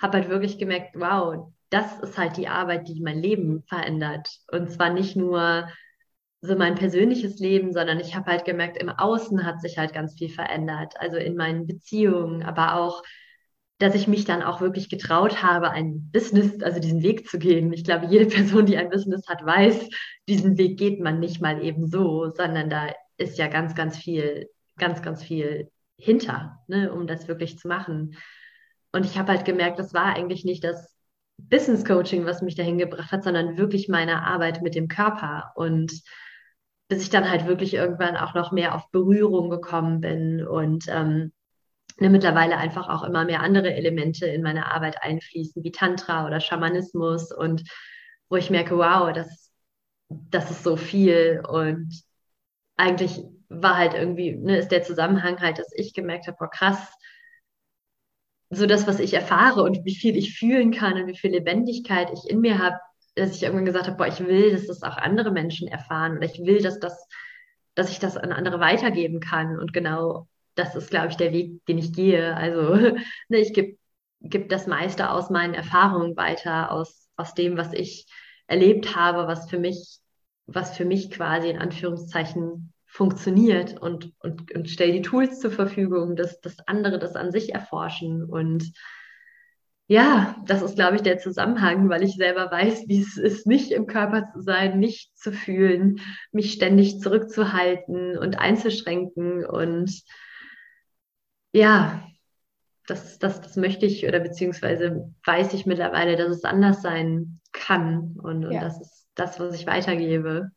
[0.00, 4.28] habe halt wirklich gemerkt, wow, das ist halt die Arbeit, die mein Leben verändert.
[4.50, 5.68] Und zwar nicht nur
[6.46, 10.14] so mein persönliches Leben, sondern ich habe halt gemerkt, im Außen hat sich halt ganz
[10.14, 10.94] viel verändert.
[10.98, 13.02] Also in meinen Beziehungen, aber auch,
[13.78, 17.72] dass ich mich dann auch wirklich getraut habe, ein Business, also diesen Weg zu gehen.
[17.72, 19.88] Ich glaube, jede Person, die ein Business hat, weiß,
[20.28, 24.48] diesen Weg geht man nicht mal eben so, sondern da ist ja ganz, ganz viel,
[24.76, 28.16] ganz, ganz viel hinter, ne, um das wirklich zu machen.
[28.92, 30.94] Und ich habe halt gemerkt, das war eigentlich nicht das
[31.38, 35.52] Business Coaching, was mich dahin gebracht hat, sondern wirklich meine Arbeit mit dem Körper.
[35.56, 36.02] Und
[36.88, 41.32] bis ich dann halt wirklich irgendwann auch noch mehr auf Berührung gekommen bin und ähm,
[41.98, 46.40] ne, mittlerweile einfach auch immer mehr andere Elemente in meine Arbeit einfließen, wie Tantra oder
[46.40, 47.64] Schamanismus und
[48.28, 49.50] wo ich merke, wow, das,
[50.08, 52.02] das ist so viel und
[52.76, 56.92] eigentlich war halt irgendwie, ne, ist der Zusammenhang halt, dass ich gemerkt habe, boah, krass,
[58.50, 62.10] so das, was ich erfahre und wie viel ich fühlen kann und wie viel Lebendigkeit
[62.12, 62.78] ich in mir habe,
[63.14, 66.26] dass ich irgendwann gesagt habe, boah, ich will, dass das auch andere Menschen erfahren oder
[66.26, 67.08] ich will, dass das,
[67.74, 69.58] dass ich das an andere weitergeben kann.
[69.58, 72.34] Und genau das ist, glaube ich, der Weg, den ich gehe.
[72.36, 72.74] Also
[73.28, 73.76] ne, ich gebe
[74.20, 78.06] geb das meiste aus meinen Erfahrungen weiter, aus, aus dem, was ich
[78.46, 79.98] erlebt habe, was für mich,
[80.46, 86.16] was für mich quasi in Anführungszeichen funktioniert und, und, und stelle die Tools zur Verfügung,
[86.16, 88.24] dass, dass andere das an sich erforschen.
[88.24, 88.72] Und
[89.86, 93.70] ja, das ist, glaube ich, der Zusammenhang, weil ich selber weiß, wie es ist, nicht
[93.70, 96.00] im Körper zu sein, nicht zu fühlen,
[96.32, 99.44] mich ständig zurückzuhalten und einzuschränken.
[99.44, 100.02] Und
[101.52, 102.02] ja,
[102.86, 108.16] das, das, das möchte ich oder beziehungsweise weiß ich mittlerweile, dass es anders sein kann.
[108.22, 108.60] Und, und ja.
[108.60, 110.50] das ist das, was ich weitergebe.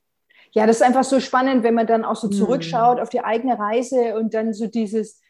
[0.51, 2.35] Ja, das ist einfach so spannend, wenn man dann auch so hm.
[2.35, 5.21] zurückschaut auf die eigene Reise und dann so dieses,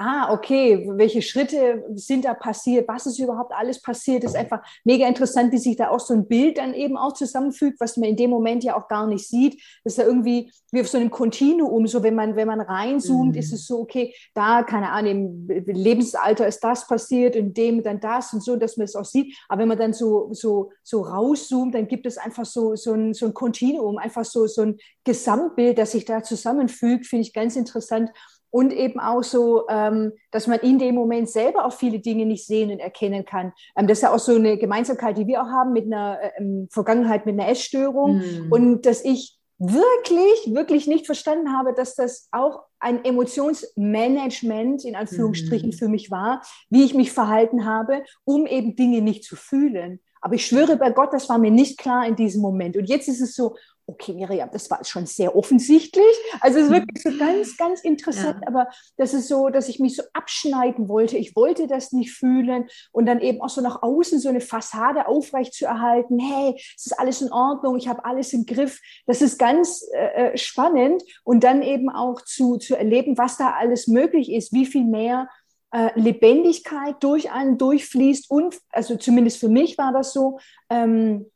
[0.00, 5.06] ah, okay, welche Schritte sind da passiert, was ist überhaupt alles passiert, ist einfach mega
[5.06, 8.16] interessant, wie sich da auch so ein Bild dann eben auch zusammenfügt, was man in
[8.16, 9.60] dem Moment ja auch gar nicht sieht.
[9.84, 13.32] Das ist ja irgendwie wie auf so einem Kontinuum, so wenn man, wenn man reinzoomt,
[13.32, 13.38] mhm.
[13.38, 18.00] ist es so, okay, da, keine Ahnung, im Lebensalter ist das passiert, in dem dann
[18.00, 19.36] das und so, dass man es auch sieht.
[19.48, 23.12] Aber wenn man dann so, so, so rauszoomt, dann gibt es einfach so, so ein,
[23.12, 27.56] so ein Kontinuum, einfach so, so ein Gesamtbild, das sich da zusammenfügt, finde ich ganz
[27.56, 28.10] interessant
[28.50, 32.46] und eben auch so, ähm, dass man in dem Moment selber auch viele Dinge nicht
[32.46, 33.52] sehen und erkennen kann.
[33.76, 36.66] Ähm, das ist ja auch so eine Gemeinsamkeit, die wir auch haben mit einer äh,
[36.70, 38.52] Vergangenheit mit einer Essstörung mm.
[38.52, 45.70] und dass ich wirklich, wirklich nicht verstanden habe, dass das auch ein Emotionsmanagement in Anführungsstrichen
[45.70, 45.74] mm.
[45.74, 50.00] für mich war, wie ich mich verhalten habe, um eben Dinge nicht zu fühlen.
[50.22, 52.76] Aber ich schwöre bei Gott, das war mir nicht klar in diesem Moment.
[52.76, 53.56] Und jetzt ist es so,
[53.90, 56.04] okay, Miriam, das war schon sehr offensichtlich.
[56.40, 58.48] Also es ist wirklich so ganz, ganz interessant, ja.
[58.48, 61.16] aber das ist so, dass ich mich so abschneiden wollte.
[61.16, 65.08] Ich wollte das nicht fühlen und dann eben auch so nach außen so eine Fassade
[65.08, 66.18] aufrecht zu erhalten.
[66.18, 68.80] Hey, es ist alles in Ordnung, ich habe alles im Griff.
[69.06, 73.52] Das ist ganz äh, äh, spannend und dann eben auch zu, zu erleben, was da
[73.52, 75.28] alles möglich ist, wie viel mehr
[75.72, 81.26] äh, Lebendigkeit durch einen durchfließt und, also zumindest für mich war das so, ähm,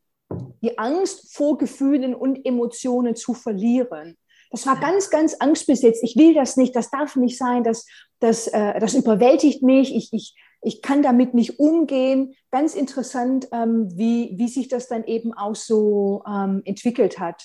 [0.62, 4.16] die Angst vor Gefühlen und Emotionen zu verlieren.
[4.50, 6.02] Das war ganz, ganz angstbesetzt.
[6.04, 7.86] Ich will das nicht, das darf nicht sein, das,
[8.20, 12.34] das, äh, das überwältigt mich, ich, ich, ich kann damit nicht umgehen.
[12.50, 17.42] Ganz interessant, ähm, wie, wie sich das dann eben auch so ähm, entwickelt hat.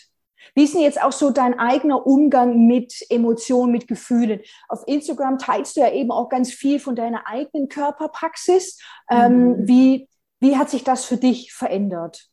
[0.55, 4.41] Wie ist denn jetzt auch so dein eigener Umgang mit Emotionen, mit Gefühlen?
[4.67, 8.79] Auf Instagram teilst du ja eben auch ganz viel von deiner eigenen Körperpraxis.
[9.11, 9.67] Ähm, mhm.
[9.67, 12.28] wie, wie hat sich das für dich verändert?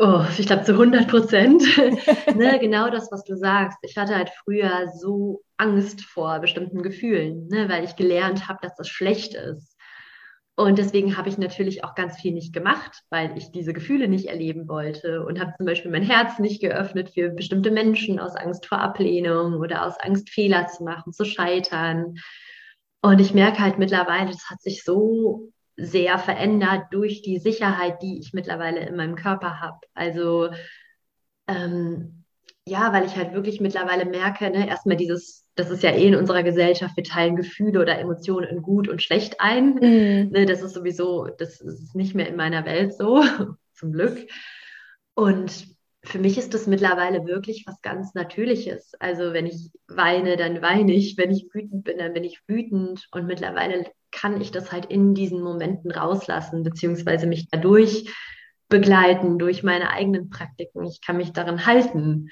[0.00, 1.62] Oh, ich glaube zu 100 Prozent.
[2.36, 3.78] ne, genau das, was du sagst.
[3.82, 8.76] Ich hatte halt früher so Angst vor bestimmten Gefühlen, ne, weil ich gelernt habe, dass
[8.76, 9.76] das schlecht ist.
[10.54, 14.26] Und deswegen habe ich natürlich auch ganz viel nicht gemacht, weil ich diese Gefühle nicht
[14.26, 18.66] erleben wollte und habe zum Beispiel mein Herz nicht geöffnet für bestimmte Menschen aus Angst
[18.66, 22.14] vor Ablehnung oder aus Angst, Fehler zu machen, zu scheitern.
[23.02, 25.48] Und ich merke halt mittlerweile, das hat sich so
[25.78, 29.78] sehr verändert durch die Sicherheit, die ich mittlerweile in meinem Körper habe.
[29.94, 30.50] Also
[31.46, 32.24] ähm,
[32.66, 36.14] ja, weil ich halt wirklich mittlerweile merke, ne, erstmal dieses das ist ja eh in
[36.14, 39.74] unserer Gesellschaft, wir teilen Gefühle oder Emotionen in gut und schlecht ein.
[39.74, 40.30] Mhm.
[40.30, 43.24] Ne, das ist sowieso, das ist nicht mehr in meiner Welt so,
[43.74, 44.28] zum Glück.
[45.14, 45.66] Und
[46.08, 48.94] für mich ist das mittlerweile wirklich was ganz Natürliches.
[48.98, 51.18] Also wenn ich weine, dann weine ich.
[51.18, 53.06] Wenn ich wütend bin, dann bin ich wütend.
[53.12, 58.10] Und mittlerweile kann ich das halt in diesen Momenten rauslassen, beziehungsweise mich dadurch
[58.70, 60.84] begleiten durch meine eigenen Praktiken.
[60.84, 62.30] Ich kann mich darin halten.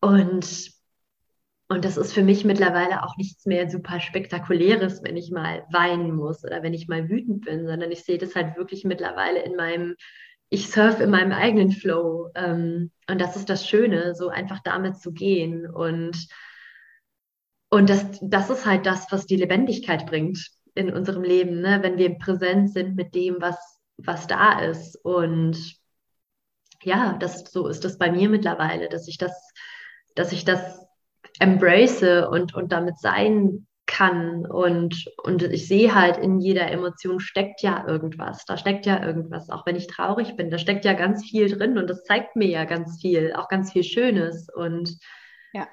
[0.00, 0.76] Und
[1.70, 6.16] und das ist für mich mittlerweile auch nichts mehr super spektakuläres, wenn ich mal weinen
[6.16, 9.54] muss oder wenn ich mal wütend bin, sondern ich sehe das halt wirklich mittlerweile in
[9.54, 9.94] meinem,
[10.50, 12.30] ich surfe in meinem eigenen Flow.
[12.34, 15.68] Ähm, und das ist das Schöne, so einfach damit zu gehen.
[15.68, 16.28] Und,
[17.70, 21.78] und das, das ist halt das, was die Lebendigkeit bringt in unserem Leben, ne?
[21.82, 23.56] wenn wir präsent sind mit dem, was,
[23.96, 24.96] was da ist.
[25.04, 25.76] Und
[26.82, 29.32] ja, das, so ist das bei mir mittlerweile, dass ich das,
[30.14, 30.86] dass ich das
[31.40, 34.46] embrace und, und damit sein kann.
[34.46, 38.44] Und, und ich sehe halt, in jeder Emotion steckt ja irgendwas.
[38.44, 39.50] Da steckt ja irgendwas.
[39.50, 42.48] Auch wenn ich traurig bin, da steckt ja ganz viel drin und das zeigt mir
[42.48, 44.48] ja ganz viel, auch ganz viel Schönes.
[44.54, 44.96] Und
[45.52, 45.66] ja,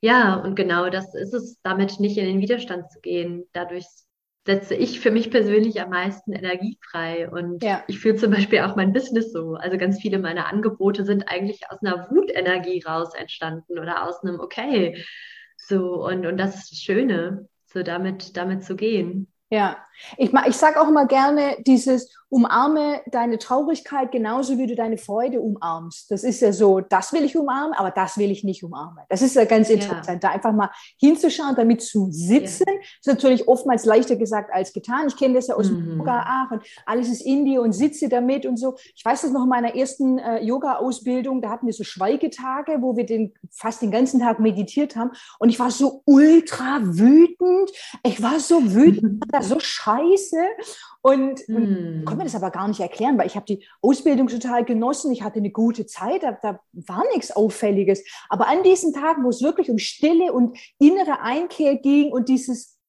[0.00, 3.44] ja und genau das ist es, damit nicht in den Widerstand zu gehen.
[3.52, 3.86] Dadurch
[4.46, 7.28] setze ich für mich persönlich am meisten Energie frei.
[7.30, 7.84] Und ja.
[7.88, 9.54] ich fühle zum Beispiel auch mein Business so.
[9.54, 14.40] Also ganz viele meiner Angebote sind eigentlich aus einer Wutenergie raus entstanden oder aus einem
[14.40, 15.04] Okay.
[15.70, 19.32] So, und, und das ist das Schöne, so damit, damit zu gehen.
[19.50, 19.76] Ja,
[20.16, 25.40] ich, ich sage auch immer gerne dieses, umarme deine Traurigkeit genauso wie du deine Freude
[25.40, 26.10] umarmst.
[26.10, 29.04] Das ist ja so, das will ich umarmen, aber das will ich nicht umarmen.
[29.08, 30.14] Das ist ja ganz interessant, ja.
[30.16, 32.64] da einfach mal hinzuschauen, damit zu sitzen.
[32.68, 32.80] Ja.
[33.00, 35.08] ist natürlich oftmals leichter gesagt als getan.
[35.08, 35.76] Ich kenne das ja aus mhm.
[35.76, 38.76] dem Yoga, ach, und alles ist in dir und sitze damit und so.
[38.94, 42.96] Ich weiß das noch in meiner ersten äh, Yoga-Ausbildung, da hatten wir so Schweigetage, wo
[42.96, 47.70] wir den, fast den ganzen Tag meditiert haben und ich war so ultra wütend.
[48.04, 50.36] Ich war so wütend, so scheiße
[51.02, 51.56] und, mm.
[51.56, 52.04] und hm.
[52.04, 55.22] konnte mir das aber gar nicht erklären, weil ich habe die Ausbildung total genossen, ich
[55.22, 58.04] hatte eine gute Zeit, da, da war nichts Auffälliges.
[58.28, 62.79] Aber an diesen Tagen, wo es wirklich um Stille und innere Einkehr ging und dieses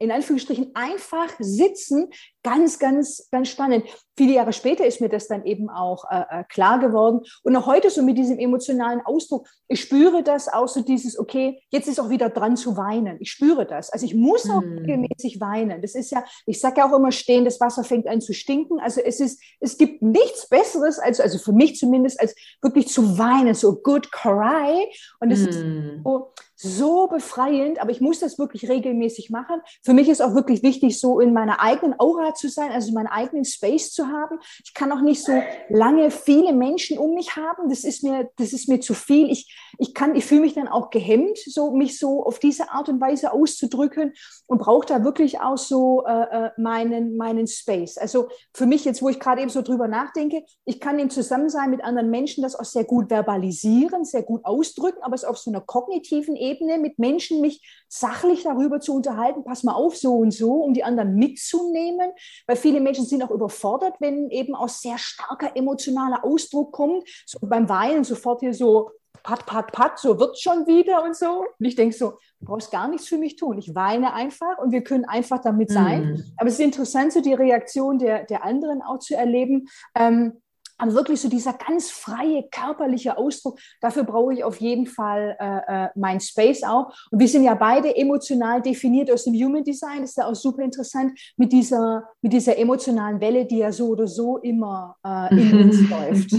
[0.00, 2.08] in Anführungsstrichen einfach sitzen,
[2.42, 3.84] ganz, ganz, ganz spannend.
[4.16, 7.20] Viele Jahre später ist mir das dann eben auch äh, äh, klar geworden.
[7.42, 11.62] Und auch heute so mit diesem emotionalen Ausdruck, ich spüre das auch so dieses, okay,
[11.70, 13.18] jetzt ist auch wieder dran zu weinen.
[13.20, 13.90] Ich spüre das.
[13.90, 14.78] Also ich muss auch mm.
[14.78, 15.82] regelmäßig weinen.
[15.82, 18.80] Das ist ja, ich sage ja auch immer stehen, das Wasser fängt an zu stinken.
[18.80, 23.18] Also es ist, es gibt nichts Besseres, als, also für mich zumindest, als wirklich zu
[23.18, 24.86] weinen, so good cry.
[25.20, 25.48] Und es mm.
[25.48, 26.00] ist hm.
[26.04, 26.32] so,
[26.62, 29.60] so befreiend, aber ich muss das wirklich regelmäßig machen.
[29.82, 33.06] Für mich ist auch wirklich wichtig, so in meiner eigenen Aura zu sein, also meinen
[33.06, 34.38] eigenen Space zu haben.
[34.62, 35.32] Ich kann auch nicht so
[35.70, 37.70] lange viele Menschen um mich haben.
[37.70, 39.30] Das ist mir, das ist mir zu viel.
[39.30, 42.90] Ich, ich kann, ich fühle mich dann auch gehemmt, so mich so auf diese Art
[42.90, 44.12] und Weise auszudrücken
[44.46, 47.96] und brauche da wirklich auch so äh, äh, meinen, meinen Space.
[47.96, 51.70] Also für mich jetzt, wo ich gerade eben so drüber nachdenke, ich kann im Zusammensein
[51.70, 55.50] mit anderen Menschen das auch sehr gut verbalisieren, sehr gut ausdrücken, aber es auf so
[55.50, 60.14] einer kognitiven Ebene Ebene mit Menschen mich sachlich darüber zu unterhalten, pass mal auf, so
[60.14, 62.10] und so, um die anderen mitzunehmen,
[62.46, 67.38] weil viele Menschen sind auch überfordert, wenn eben aus sehr starker emotionaler Ausdruck kommt, so
[67.42, 68.90] beim Weinen sofort hier so
[69.22, 71.44] pat, pat, pat, so wird schon wieder und so.
[71.58, 73.58] Und ich denke so, du brauchst gar nichts für mich tun.
[73.58, 76.12] Ich weine einfach und wir können einfach damit sein.
[76.12, 76.24] Mm.
[76.36, 79.68] Aber es ist interessant, so die Reaktion der, der anderen auch zu erleben.
[79.94, 80.40] Ähm,
[80.80, 85.84] aber wirklich so dieser ganz freie körperliche Ausdruck, dafür brauche ich auf jeden Fall äh,
[85.84, 86.92] äh, mein Space auch.
[87.10, 90.00] Und wir sind ja beide emotional definiert aus dem Human Design.
[90.00, 93.88] Das ist ja auch super interessant mit dieser, mit dieser emotionalen Welle, die ja so
[93.88, 96.30] oder so immer äh, in uns läuft.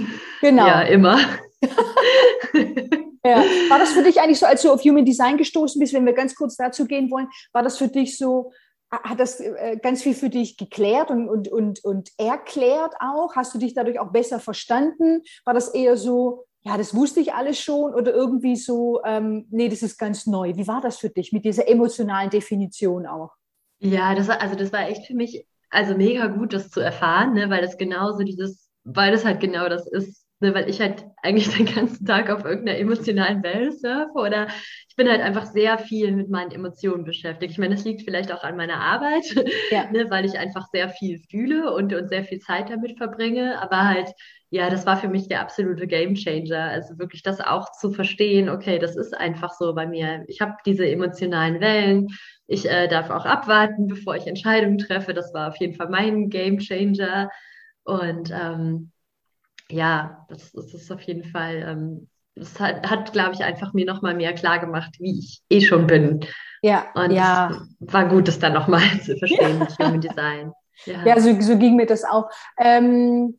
[0.42, 0.66] Genau.
[0.66, 1.20] Ja, immer.
[3.24, 3.44] ja.
[3.70, 6.14] War das für dich eigentlich so, als du auf Human Design gestoßen bist, wenn wir
[6.14, 8.52] ganz kurz dazu gehen wollen, war das für dich so,
[8.92, 13.36] hat das äh, ganz viel für dich geklärt und, und, und, und erklärt auch?
[13.36, 15.22] Hast du dich dadurch auch besser verstanden?
[15.46, 19.70] War das eher so, ja, das wusste ich alles schon oder irgendwie so, ähm, nee,
[19.70, 20.56] das ist ganz neu.
[20.56, 23.32] Wie war das für dich mit dieser emotionalen Definition auch?
[23.80, 27.34] Ja, das war, also das war echt für mich also mega gut, das zu erfahren,
[27.34, 31.06] ne, weil das genauso dieses, weil das halt genau das ist, ne, weil ich halt
[31.24, 34.48] eigentlich den ganzen Tag auf irgendeiner emotionalen Welle surfe oder
[34.90, 37.52] ich bin halt einfach sehr viel mit meinen Emotionen beschäftigt.
[37.52, 39.26] Ich meine, das liegt vielleicht auch an meiner Arbeit,
[39.72, 39.90] ja.
[39.92, 43.86] ne, weil ich einfach sehr viel fühle und, und sehr viel Zeit damit verbringe, aber
[43.86, 44.12] halt
[44.54, 46.60] ja, das war für mich der absolute Gamechanger.
[46.66, 50.26] Also wirklich das auch zu verstehen, okay, das ist einfach so bei mir.
[50.28, 52.10] Ich habe diese emotionalen Wellen.
[52.48, 55.14] Ich äh, darf auch abwarten, bevor ich Entscheidungen treffe.
[55.14, 57.30] Das war auf jeden Fall mein Gamechanger.
[57.86, 58.92] Und ähm,
[59.72, 63.86] ja, das, das, ist auf jeden Fall, ähm, das hat, hat glaube ich, einfach mir
[63.86, 66.26] nochmal mehr klar gemacht, wie ich eh schon bin.
[66.62, 67.52] Ja, und ja.
[67.80, 70.52] war gut, das dann nochmal zu verstehen mit Human Design.
[70.86, 72.30] Ja, ja so, so ging mir das auch.
[72.60, 73.38] Ähm,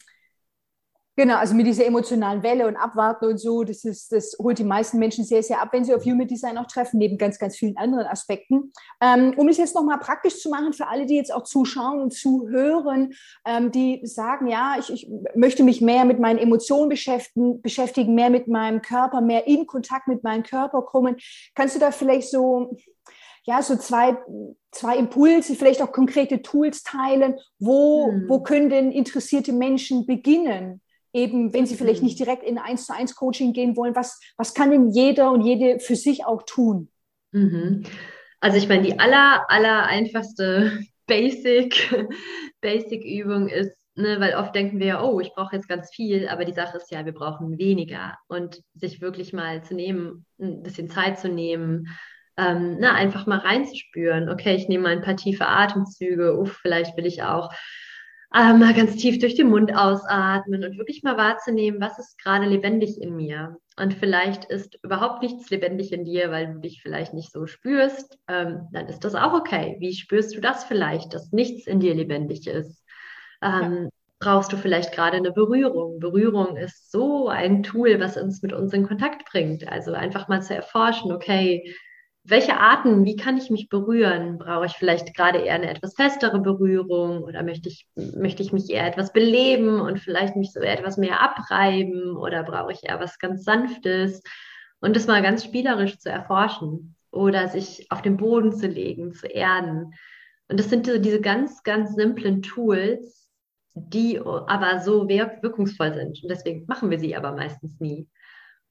[1.14, 4.64] Genau, also mit dieser emotionalen Welle und Abwarten und so, das, ist, das holt die
[4.64, 7.55] meisten Menschen sehr, sehr ab, wenn sie auf Human Design auch treffen, neben ganz, ganz
[7.55, 8.72] vielen anderen Aspekten.
[8.98, 12.14] Ähm, um es jetzt nochmal praktisch zu machen für alle, die jetzt auch zuschauen und
[12.14, 13.12] zuhören,
[13.46, 18.31] ähm, die sagen, ja, ich, ich möchte mich mehr mit meinen Emotionen beschäftigen, beschäftigen, mehr
[18.31, 21.16] mit meinem Körper, mehr in Kontakt mit meinem Körper kommen.
[21.55, 22.75] Kannst du da vielleicht so
[23.44, 24.16] ja, so zwei,
[24.70, 27.35] zwei Impulse, vielleicht auch konkrete Tools teilen.
[27.59, 28.29] Wo, hm.
[28.29, 30.81] wo können denn interessierte Menschen beginnen?
[31.12, 34.55] Eben, wenn sie vielleicht nicht direkt in eins zu eins Coaching gehen wollen, was, was
[34.55, 36.88] kann denn jeder und jede für sich auch tun?
[37.33, 37.85] Mhm.
[38.40, 42.09] Also ich meine, die aller, aller einfachste Basic,
[42.61, 46.29] Basic Übung ist, ne, weil oft denken wir ja, oh, ich brauche jetzt ganz viel,
[46.29, 50.62] aber die Sache ist ja, wir brauchen weniger und sich wirklich mal zu nehmen, ein
[50.62, 51.88] bisschen Zeit zu nehmen,
[52.38, 54.31] ähm, na, einfach mal reinzuspüren.
[54.31, 57.53] Okay, ich nehme mal ein paar tiefe Atemzüge, uff, vielleicht will ich auch
[58.35, 62.47] äh, mal ganz tief durch den Mund ausatmen und wirklich mal wahrzunehmen, was ist gerade
[62.47, 63.57] lebendig in mir.
[63.79, 68.18] Und vielleicht ist überhaupt nichts lebendig in dir, weil du dich vielleicht nicht so spürst.
[68.29, 69.77] Ähm, dann ist das auch okay.
[69.81, 72.85] Wie spürst du das vielleicht, dass nichts in dir lebendig ist?
[73.42, 73.88] Ähm, ja.
[74.18, 75.99] Brauchst du vielleicht gerade eine Berührung?
[75.99, 79.66] Berührung ist so ein Tool, was uns mit uns in Kontakt bringt.
[79.66, 81.75] Also einfach mal zu erforschen, okay,
[82.24, 84.38] welche Arten, wie kann ich mich berühren?
[84.38, 88.70] Brauche ich vielleicht gerade eher eine etwas festere Berührung oder möchte ich, möchte ich mich
[88.70, 93.18] eher etwas beleben und vielleicht mich so etwas mehr abreiben oder brauche ich eher was
[93.18, 94.22] ganz Sanftes?
[94.80, 99.26] Und das mal ganz spielerisch zu erforschen oder sich auf den Boden zu legen, zu
[99.26, 99.92] erden.
[100.48, 103.28] Und das sind so diese ganz, ganz simplen Tools,
[103.74, 106.22] die aber so wirkungsvoll sind.
[106.22, 108.08] Und deswegen machen wir sie aber meistens nie.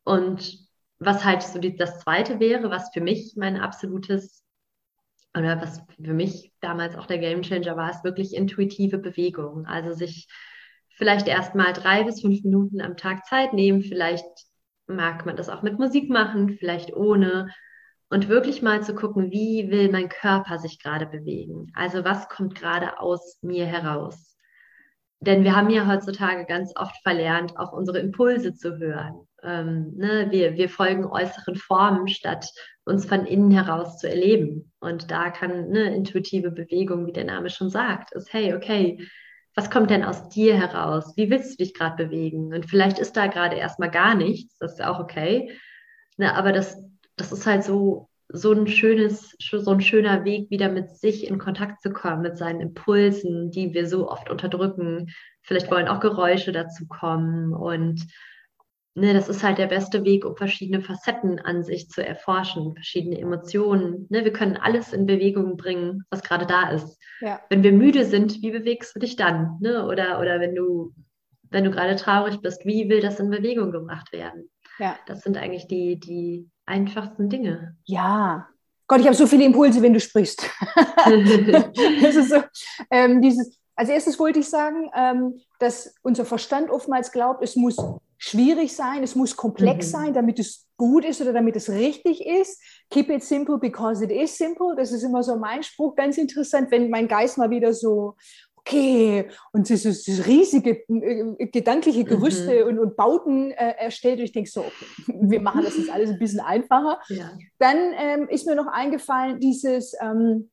[0.03, 0.70] Und
[1.01, 4.43] was halt so die, das Zweite wäre, was für mich mein absolutes
[5.35, 9.65] oder was für mich damals auch der Gamechanger war, ist wirklich intuitive Bewegung.
[9.65, 10.27] Also sich
[10.89, 13.81] vielleicht erst mal drei bis fünf Minuten am Tag Zeit nehmen.
[13.81, 14.25] Vielleicht
[14.85, 17.49] mag man das auch mit Musik machen, vielleicht ohne.
[18.09, 21.71] Und wirklich mal zu gucken, wie will mein Körper sich gerade bewegen?
[21.73, 24.37] Also was kommt gerade aus mir heraus?
[25.19, 29.27] Denn wir haben ja heutzutage ganz oft verlernt, auch unsere Impulse zu hören.
[29.43, 32.47] Ähm, ne, wir, wir folgen äußeren Formen, statt
[32.85, 34.71] uns von innen heraus zu erleben.
[34.79, 39.07] Und da kann eine intuitive Bewegung, wie der Name schon sagt, ist, hey, okay,
[39.55, 41.13] was kommt denn aus dir heraus?
[41.17, 42.53] Wie willst du dich gerade bewegen?
[42.53, 45.51] Und vielleicht ist da gerade erstmal gar nichts, das ist auch okay.
[46.17, 46.77] Ne, aber das,
[47.17, 51.37] das ist halt so, so ein schönes, so ein schöner Weg, wieder mit sich in
[51.37, 55.11] Kontakt zu kommen, mit seinen Impulsen, die wir so oft unterdrücken.
[55.41, 58.07] Vielleicht wollen auch Geräusche dazu kommen und
[58.95, 63.19] ne, das ist halt der beste Weg, um verschiedene Facetten an sich zu erforschen, verschiedene
[63.19, 64.07] Emotionen.
[64.09, 66.97] Ne, wir können alles in Bewegung bringen, was gerade da ist.
[67.21, 67.39] Ja.
[67.49, 69.57] Wenn wir müde sind, wie bewegst du dich dann?
[69.61, 69.85] Ne?
[69.85, 70.93] Oder, oder wenn du,
[71.49, 74.49] wenn du gerade traurig bist, wie will das in Bewegung gebracht werden?
[74.79, 74.97] Ja.
[75.05, 77.77] Das sind eigentlich die, die einfachsten Dinge.
[77.85, 78.47] Ja.
[78.87, 80.41] Gott, ich habe so viele Impulse, wenn du sprichst.
[82.11, 82.43] so,
[82.89, 87.77] ähm, dieses, als erstes wollte ich sagen, ähm, dass unser Verstand oftmals glaubt, es muss
[88.23, 89.91] schwierig sein, es muss komplex mhm.
[89.91, 92.61] sein, damit es gut ist oder damit es richtig ist.
[92.91, 94.75] Keep it simple because it is simple.
[94.77, 95.95] Das ist immer so mein Spruch.
[95.95, 98.15] Ganz interessant, wenn mein Geist mal wieder so
[98.57, 102.69] okay, und so, so riesige äh, gedankliche Gerüste mhm.
[102.69, 104.19] und, und, Bauten äh, erstellt.
[104.19, 104.85] Und ich denke so, okay,
[105.19, 106.99] wir machen das jetzt alles ein bisschen einfacher.
[107.09, 107.31] Ja.
[107.57, 110.51] Dann ähm, ist mir noch eingefallen, dieses ähm,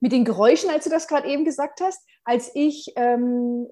[0.00, 3.66] mit den Geräuschen, als du das gerade eben gesagt hast, als ich ähm,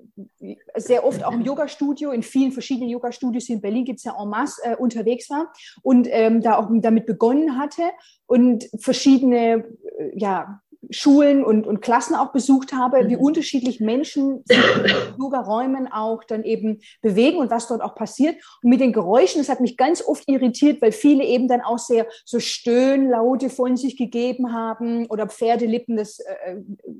[0.76, 4.28] sehr oft auch im Yoga-Studio, in vielen verschiedenen Yoga-Studios in Berlin gibt es ja en
[4.28, 7.82] masse, äh, unterwegs war und ähm, da auch damit begonnen hatte
[8.26, 9.64] und verschiedene
[9.98, 13.09] äh, ja, Schulen und, und Klassen auch besucht habe, mhm.
[13.09, 18.37] wie unterschiedlich Menschen sich in Yoga-Räumen auch dann eben bewegen und was dort auch passiert.
[18.62, 21.78] Und mit den Geräuschen, das hat mich ganz oft irritiert, weil viele eben dann auch
[21.78, 26.57] sehr so Stöhnlaute von sich gegeben haben oder Pferdelippen, das äh,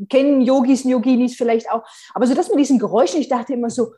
[0.09, 1.82] kennen Yogis und Yoginis vielleicht auch.
[2.14, 3.93] Aber so das mit diesen Geräuschen, ich dachte immer so,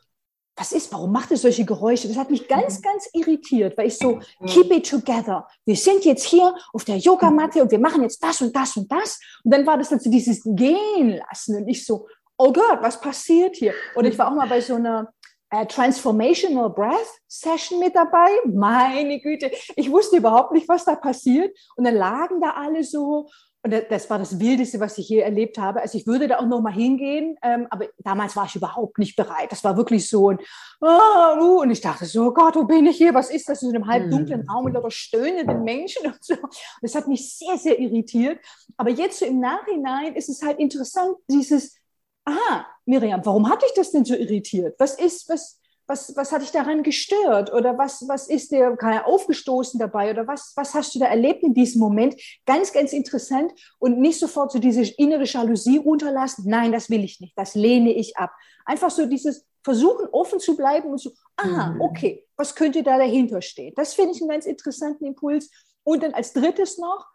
[0.59, 2.09] was ist, warum macht es solche Geräusche?
[2.09, 2.81] Das hat mich ganz, mhm.
[2.81, 5.47] ganz irritiert, weil ich so, keep it together.
[5.65, 8.91] Wir sind jetzt hier auf der Yogamatte und wir machen jetzt das und das und
[8.91, 9.19] das.
[9.43, 12.07] Und dann war das dann so dieses Gehen lassen und ich so,
[12.37, 13.73] oh Gott, was passiert hier?
[13.95, 15.13] Oder ich war auch mal bei so einer
[15.49, 18.29] äh, Transformational Breath Session mit dabei.
[18.45, 21.57] Meine Güte, ich wusste überhaupt nicht, was da passiert.
[21.77, 23.29] Und dann lagen da alle so
[23.61, 25.81] und das war das Wildeste, was ich hier erlebt habe.
[25.81, 29.17] Also ich würde da auch noch mal hingehen, ähm, aber damals war ich überhaupt nicht
[29.17, 29.51] bereit.
[29.51, 30.39] Das war wirklich so ein
[30.79, 33.13] oh, und ich dachte so, oh Gott, wo bin ich hier?
[33.13, 34.49] Was ist das in einem halbdunklen hm.
[34.49, 36.35] Raum mit lauter stöhnenden Menschen und so.
[36.35, 38.39] Und das hat mich sehr, sehr irritiert.
[38.77, 41.75] Aber jetzt so im Nachhinein ist es halt interessant, dieses,
[42.23, 44.75] aha, Miriam, warum hat dich das denn so irritiert?
[44.79, 45.58] Was ist, was,
[45.89, 50.53] was, was hat dich daran gestört oder was, was ist dir aufgestoßen dabei oder was,
[50.55, 52.15] was hast du da erlebt in diesem Moment?
[52.45, 56.45] Ganz, ganz interessant und nicht sofort so diese innere Jalousie runterlassen.
[56.47, 58.31] Nein, das will ich nicht, das lehne ich ab.
[58.65, 61.81] Einfach so dieses Versuchen, offen zu bleiben und so, aha, mhm.
[61.81, 63.73] okay, was könnte da dahinter stehen?
[63.75, 65.49] Das finde ich einen ganz interessanten Impuls.
[65.83, 67.07] Und dann als drittes noch,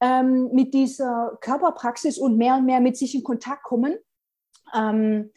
[0.00, 3.98] ähm, mit dieser Körperpraxis und mehr und mehr mit sich in Kontakt kommen,
[4.74, 5.30] ähm,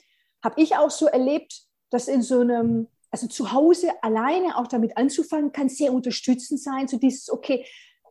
[0.43, 1.64] habe ich auch so erlebt,
[1.95, 6.89] dass in so einem, also zu Hause alleine auch damit anzufangen, kann sehr unterstützend sein.
[6.89, 7.65] So dieses, okay,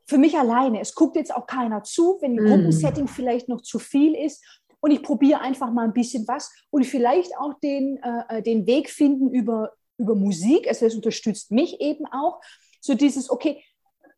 [0.07, 2.49] für mich alleine, es guckt jetzt auch keiner zu, wenn ein mm.
[2.49, 4.43] Gruppensetting vielleicht noch zu viel ist.
[4.81, 8.89] Und ich probiere einfach mal ein bisschen was und vielleicht auch den, äh, den Weg
[8.89, 10.67] finden über, über Musik.
[10.67, 12.41] Also das unterstützt mich eben auch.
[12.81, 13.63] So dieses, okay,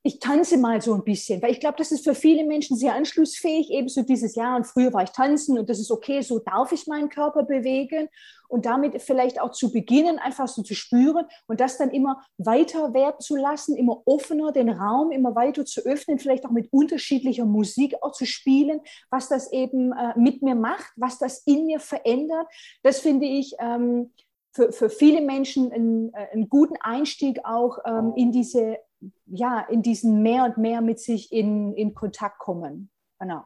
[0.07, 2.95] ich tanze mal so ein bisschen, weil ich glaube, das ist für viele Menschen sehr
[2.95, 6.39] anschlussfähig, eben so dieses Jahr und früher war ich tanzen und das ist okay, so
[6.39, 8.09] darf ich meinen Körper bewegen
[8.49, 12.95] und damit vielleicht auch zu beginnen, einfach so zu spüren und das dann immer weiter
[12.95, 17.45] werden zu lassen, immer offener den Raum immer weiter zu öffnen, vielleicht auch mit unterschiedlicher
[17.45, 18.81] Musik auch zu spielen,
[19.11, 22.47] was das eben äh, mit mir macht, was das in mir verändert.
[22.85, 24.13] Das finde ich ähm,
[24.53, 28.79] für, für viele Menschen einen, äh, einen guten Einstieg auch ähm, in diese
[29.27, 32.91] ja, in diesen mehr und mehr mit sich in, in Kontakt kommen.
[33.19, 33.45] Genau.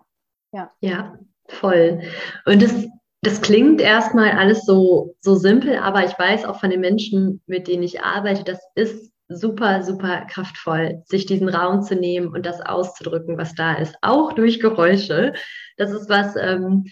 [0.52, 0.72] Ja.
[0.80, 2.02] ja, voll.
[2.44, 2.88] Und das,
[3.22, 7.68] das klingt erstmal alles so, so simpel, aber ich weiß auch von den Menschen, mit
[7.68, 12.60] denen ich arbeite, das ist super, super kraftvoll, sich diesen Raum zu nehmen und das
[12.60, 15.34] auszudrücken, was da ist, auch durch Geräusche.
[15.76, 16.86] Das ist was, ähm,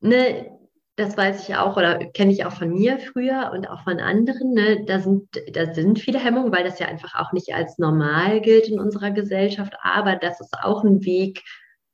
[0.00, 0.59] ne,
[1.00, 4.52] das weiß ich auch oder kenne ich auch von mir früher und auch von anderen.
[4.52, 4.84] Ne?
[4.84, 8.68] Da, sind, da sind viele Hemmungen, weil das ja einfach auch nicht als normal gilt
[8.68, 9.74] in unserer Gesellschaft.
[9.82, 11.42] Aber das ist auch ein Weg,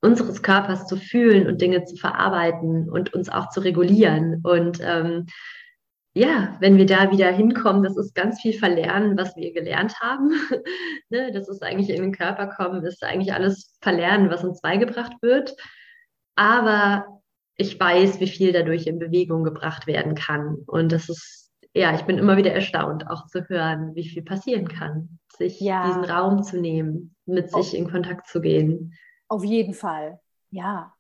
[0.02, 4.40] unseres Körpers zu fühlen und Dinge zu verarbeiten und uns auch zu regulieren.
[4.42, 5.26] Und ähm,
[6.14, 10.32] ja, wenn wir da wieder hinkommen, das ist ganz viel verlernen, was wir gelernt haben.
[11.11, 11.30] ne?
[11.32, 15.54] Das ist eigentlich in den Körper kommen, ist eigentlich alles verlernen, was uns beigebracht wird.
[16.34, 17.16] Aber
[17.57, 20.57] ich weiß, wie viel dadurch in Bewegung gebracht werden kann.
[20.66, 24.68] Und das ist, ja, ich bin immer wieder erstaunt, auch zu hören, wie viel passieren
[24.68, 25.86] kann, sich ja.
[25.86, 28.94] diesen Raum zu nehmen, mit sich in Kontakt zu gehen.
[29.28, 30.92] Auf jeden Fall, ja.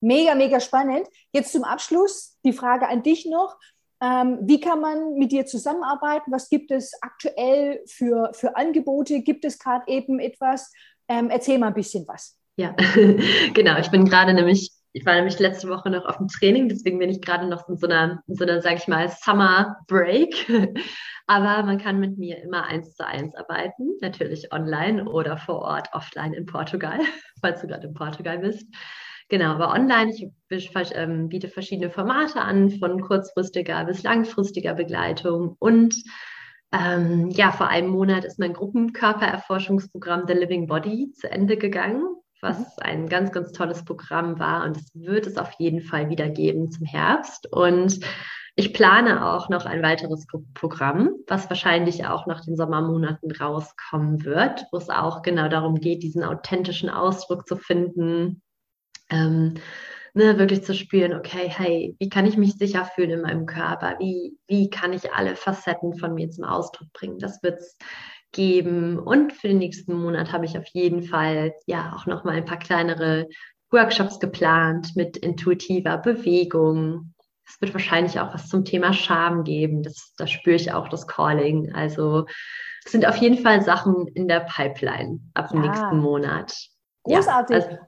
[0.00, 1.08] Mega, mega spannend.
[1.32, 3.58] Jetzt zum Abschluss die Frage an dich noch.
[4.00, 6.30] Ähm, wie kann man mit dir zusammenarbeiten?
[6.30, 9.22] Was gibt es aktuell für, für Angebote?
[9.22, 10.72] Gibt es gerade eben etwas?
[11.08, 12.38] Ähm, erzähl mal ein bisschen was.
[12.56, 12.76] Ja,
[13.54, 13.78] genau.
[13.80, 17.08] Ich bin gerade nämlich ich war nämlich letzte Woche noch auf dem Training, deswegen bin
[17.08, 20.48] ich gerade noch in so einer, in so einer, sage ich mal, Summer Break.
[21.28, 25.88] Aber man kann mit mir immer eins zu eins arbeiten, natürlich online oder vor Ort
[25.92, 26.98] offline in Portugal,
[27.40, 28.66] falls du gerade in Portugal bist.
[29.28, 35.54] Genau, aber online, ich ähm, biete verschiedene Formate an, von kurzfristiger bis langfristiger Begleitung.
[35.58, 35.94] Und
[36.72, 42.06] ähm, ja, vor einem Monat ist mein Gruppenkörpererforschungsprogramm The Living Body zu Ende gegangen
[42.40, 42.64] was mhm.
[42.78, 44.64] ein ganz, ganz tolles Programm war.
[44.64, 47.52] Und es wird es auf jeden Fall wieder geben zum Herbst.
[47.52, 48.00] Und
[48.56, 54.66] ich plane auch noch ein weiteres Programm, was wahrscheinlich auch nach den Sommermonaten rauskommen wird,
[54.72, 58.42] wo es auch genau darum geht, diesen authentischen Ausdruck zu finden.
[59.10, 59.54] Ähm,
[60.14, 63.96] ne, wirklich zu spüren, okay, hey, wie kann ich mich sicher fühlen in meinem Körper?
[64.00, 67.18] Wie, wie kann ich alle Facetten von mir zum Ausdruck bringen?
[67.18, 67.78] Das wird es
[68.32, 68.98] geben.
[68.98, 72.44] Und für den nächsten Monat habe ich auf jeden Fall ja auch noch mal ein
[72.44, 73.28] paar kleinere
[73.70, 77.14] Workshops geplant mit intuitiver Bewegung.
[77.46, 79.82] Es wird wahrscheinlich auch was zum Thema Scham geben.
[79.82, 81.72] Das, da spüre ich auch das Calling.
[81.72, 82.26] Also
[82.84, 85.60] es sind auf jeden Fall Sachen in der Pipeline ab ja.
[85.60, 86.54] nächsten Monat.
[87.04, 87.56] Großartig.
[87.56, 87.78] Ja, also,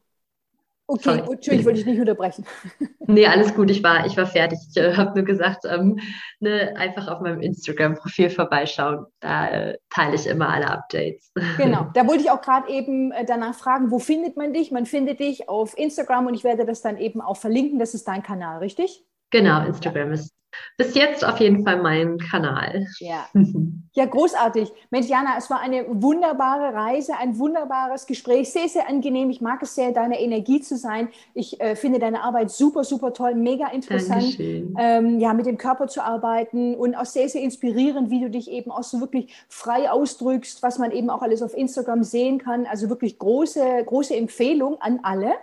[0.93, 1.19] Okay, Sorry.
[1.19, 2.45] Entschuldigung, ich wollte dich nicht unterbrechen.
[3.07, 4.61] Nee, alles gut, ich war, ich war fertig.
[4.71, 5.99] Ich äh, habe nur gesagt, ähm,
[6.39, 9.05] ne, einfach auf meinem Instagram-Profil vorbeischauen.
[9.19, 11.33] Da äh, teile ich immer alle Updates.
[11.57, 14.71] Genau, da wollte ich auch gerade eben äh, danach fragen, wo findet man dich?
[14.71, 17.81] Man findet dich auf Instagram und ich werde das dann eben auch verlinken.
[17.81, 19.05] Das ist dein Kanal, richtig?
[19.31, 20.35] Genau, Instagram ist
[20.77, 22.87] bis jetzt auf jeden Fall mein Kanal.
[22.99, 23.27] Ja.
[23.93, 24.71] ja, großartig.
[24.91, 29.31] Mensch, Jana, es war eine wunderbare Reise, ein wunderbares Gespräch, sehr, sehr angenehm.
[29.31, 31.09] Ich mag es sehr, deine Energie zu sein.
[31.35, 35.87] Ich äh, finde deine Arbeit super, super toll, mega interessant, ähm, ja, mit dem Körper
[35.89, 39.91] zu arbeiten und auch sehr, sehr inspirierend, wie du dich eben auch so wirklich frei
[39.91, 42.67] ausdrückst, was man eben auch alles auf Instagram sehen kann.
[42.67, 45.35] Also wirklich große, große Empfehlung an alle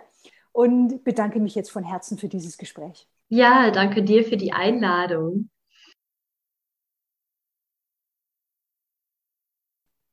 [0.52, 3.06] und bedanke mich jetzt von Herzen für dieses Gespräch.
[3.30, 5.48] Ja, danke dir für die Einladung.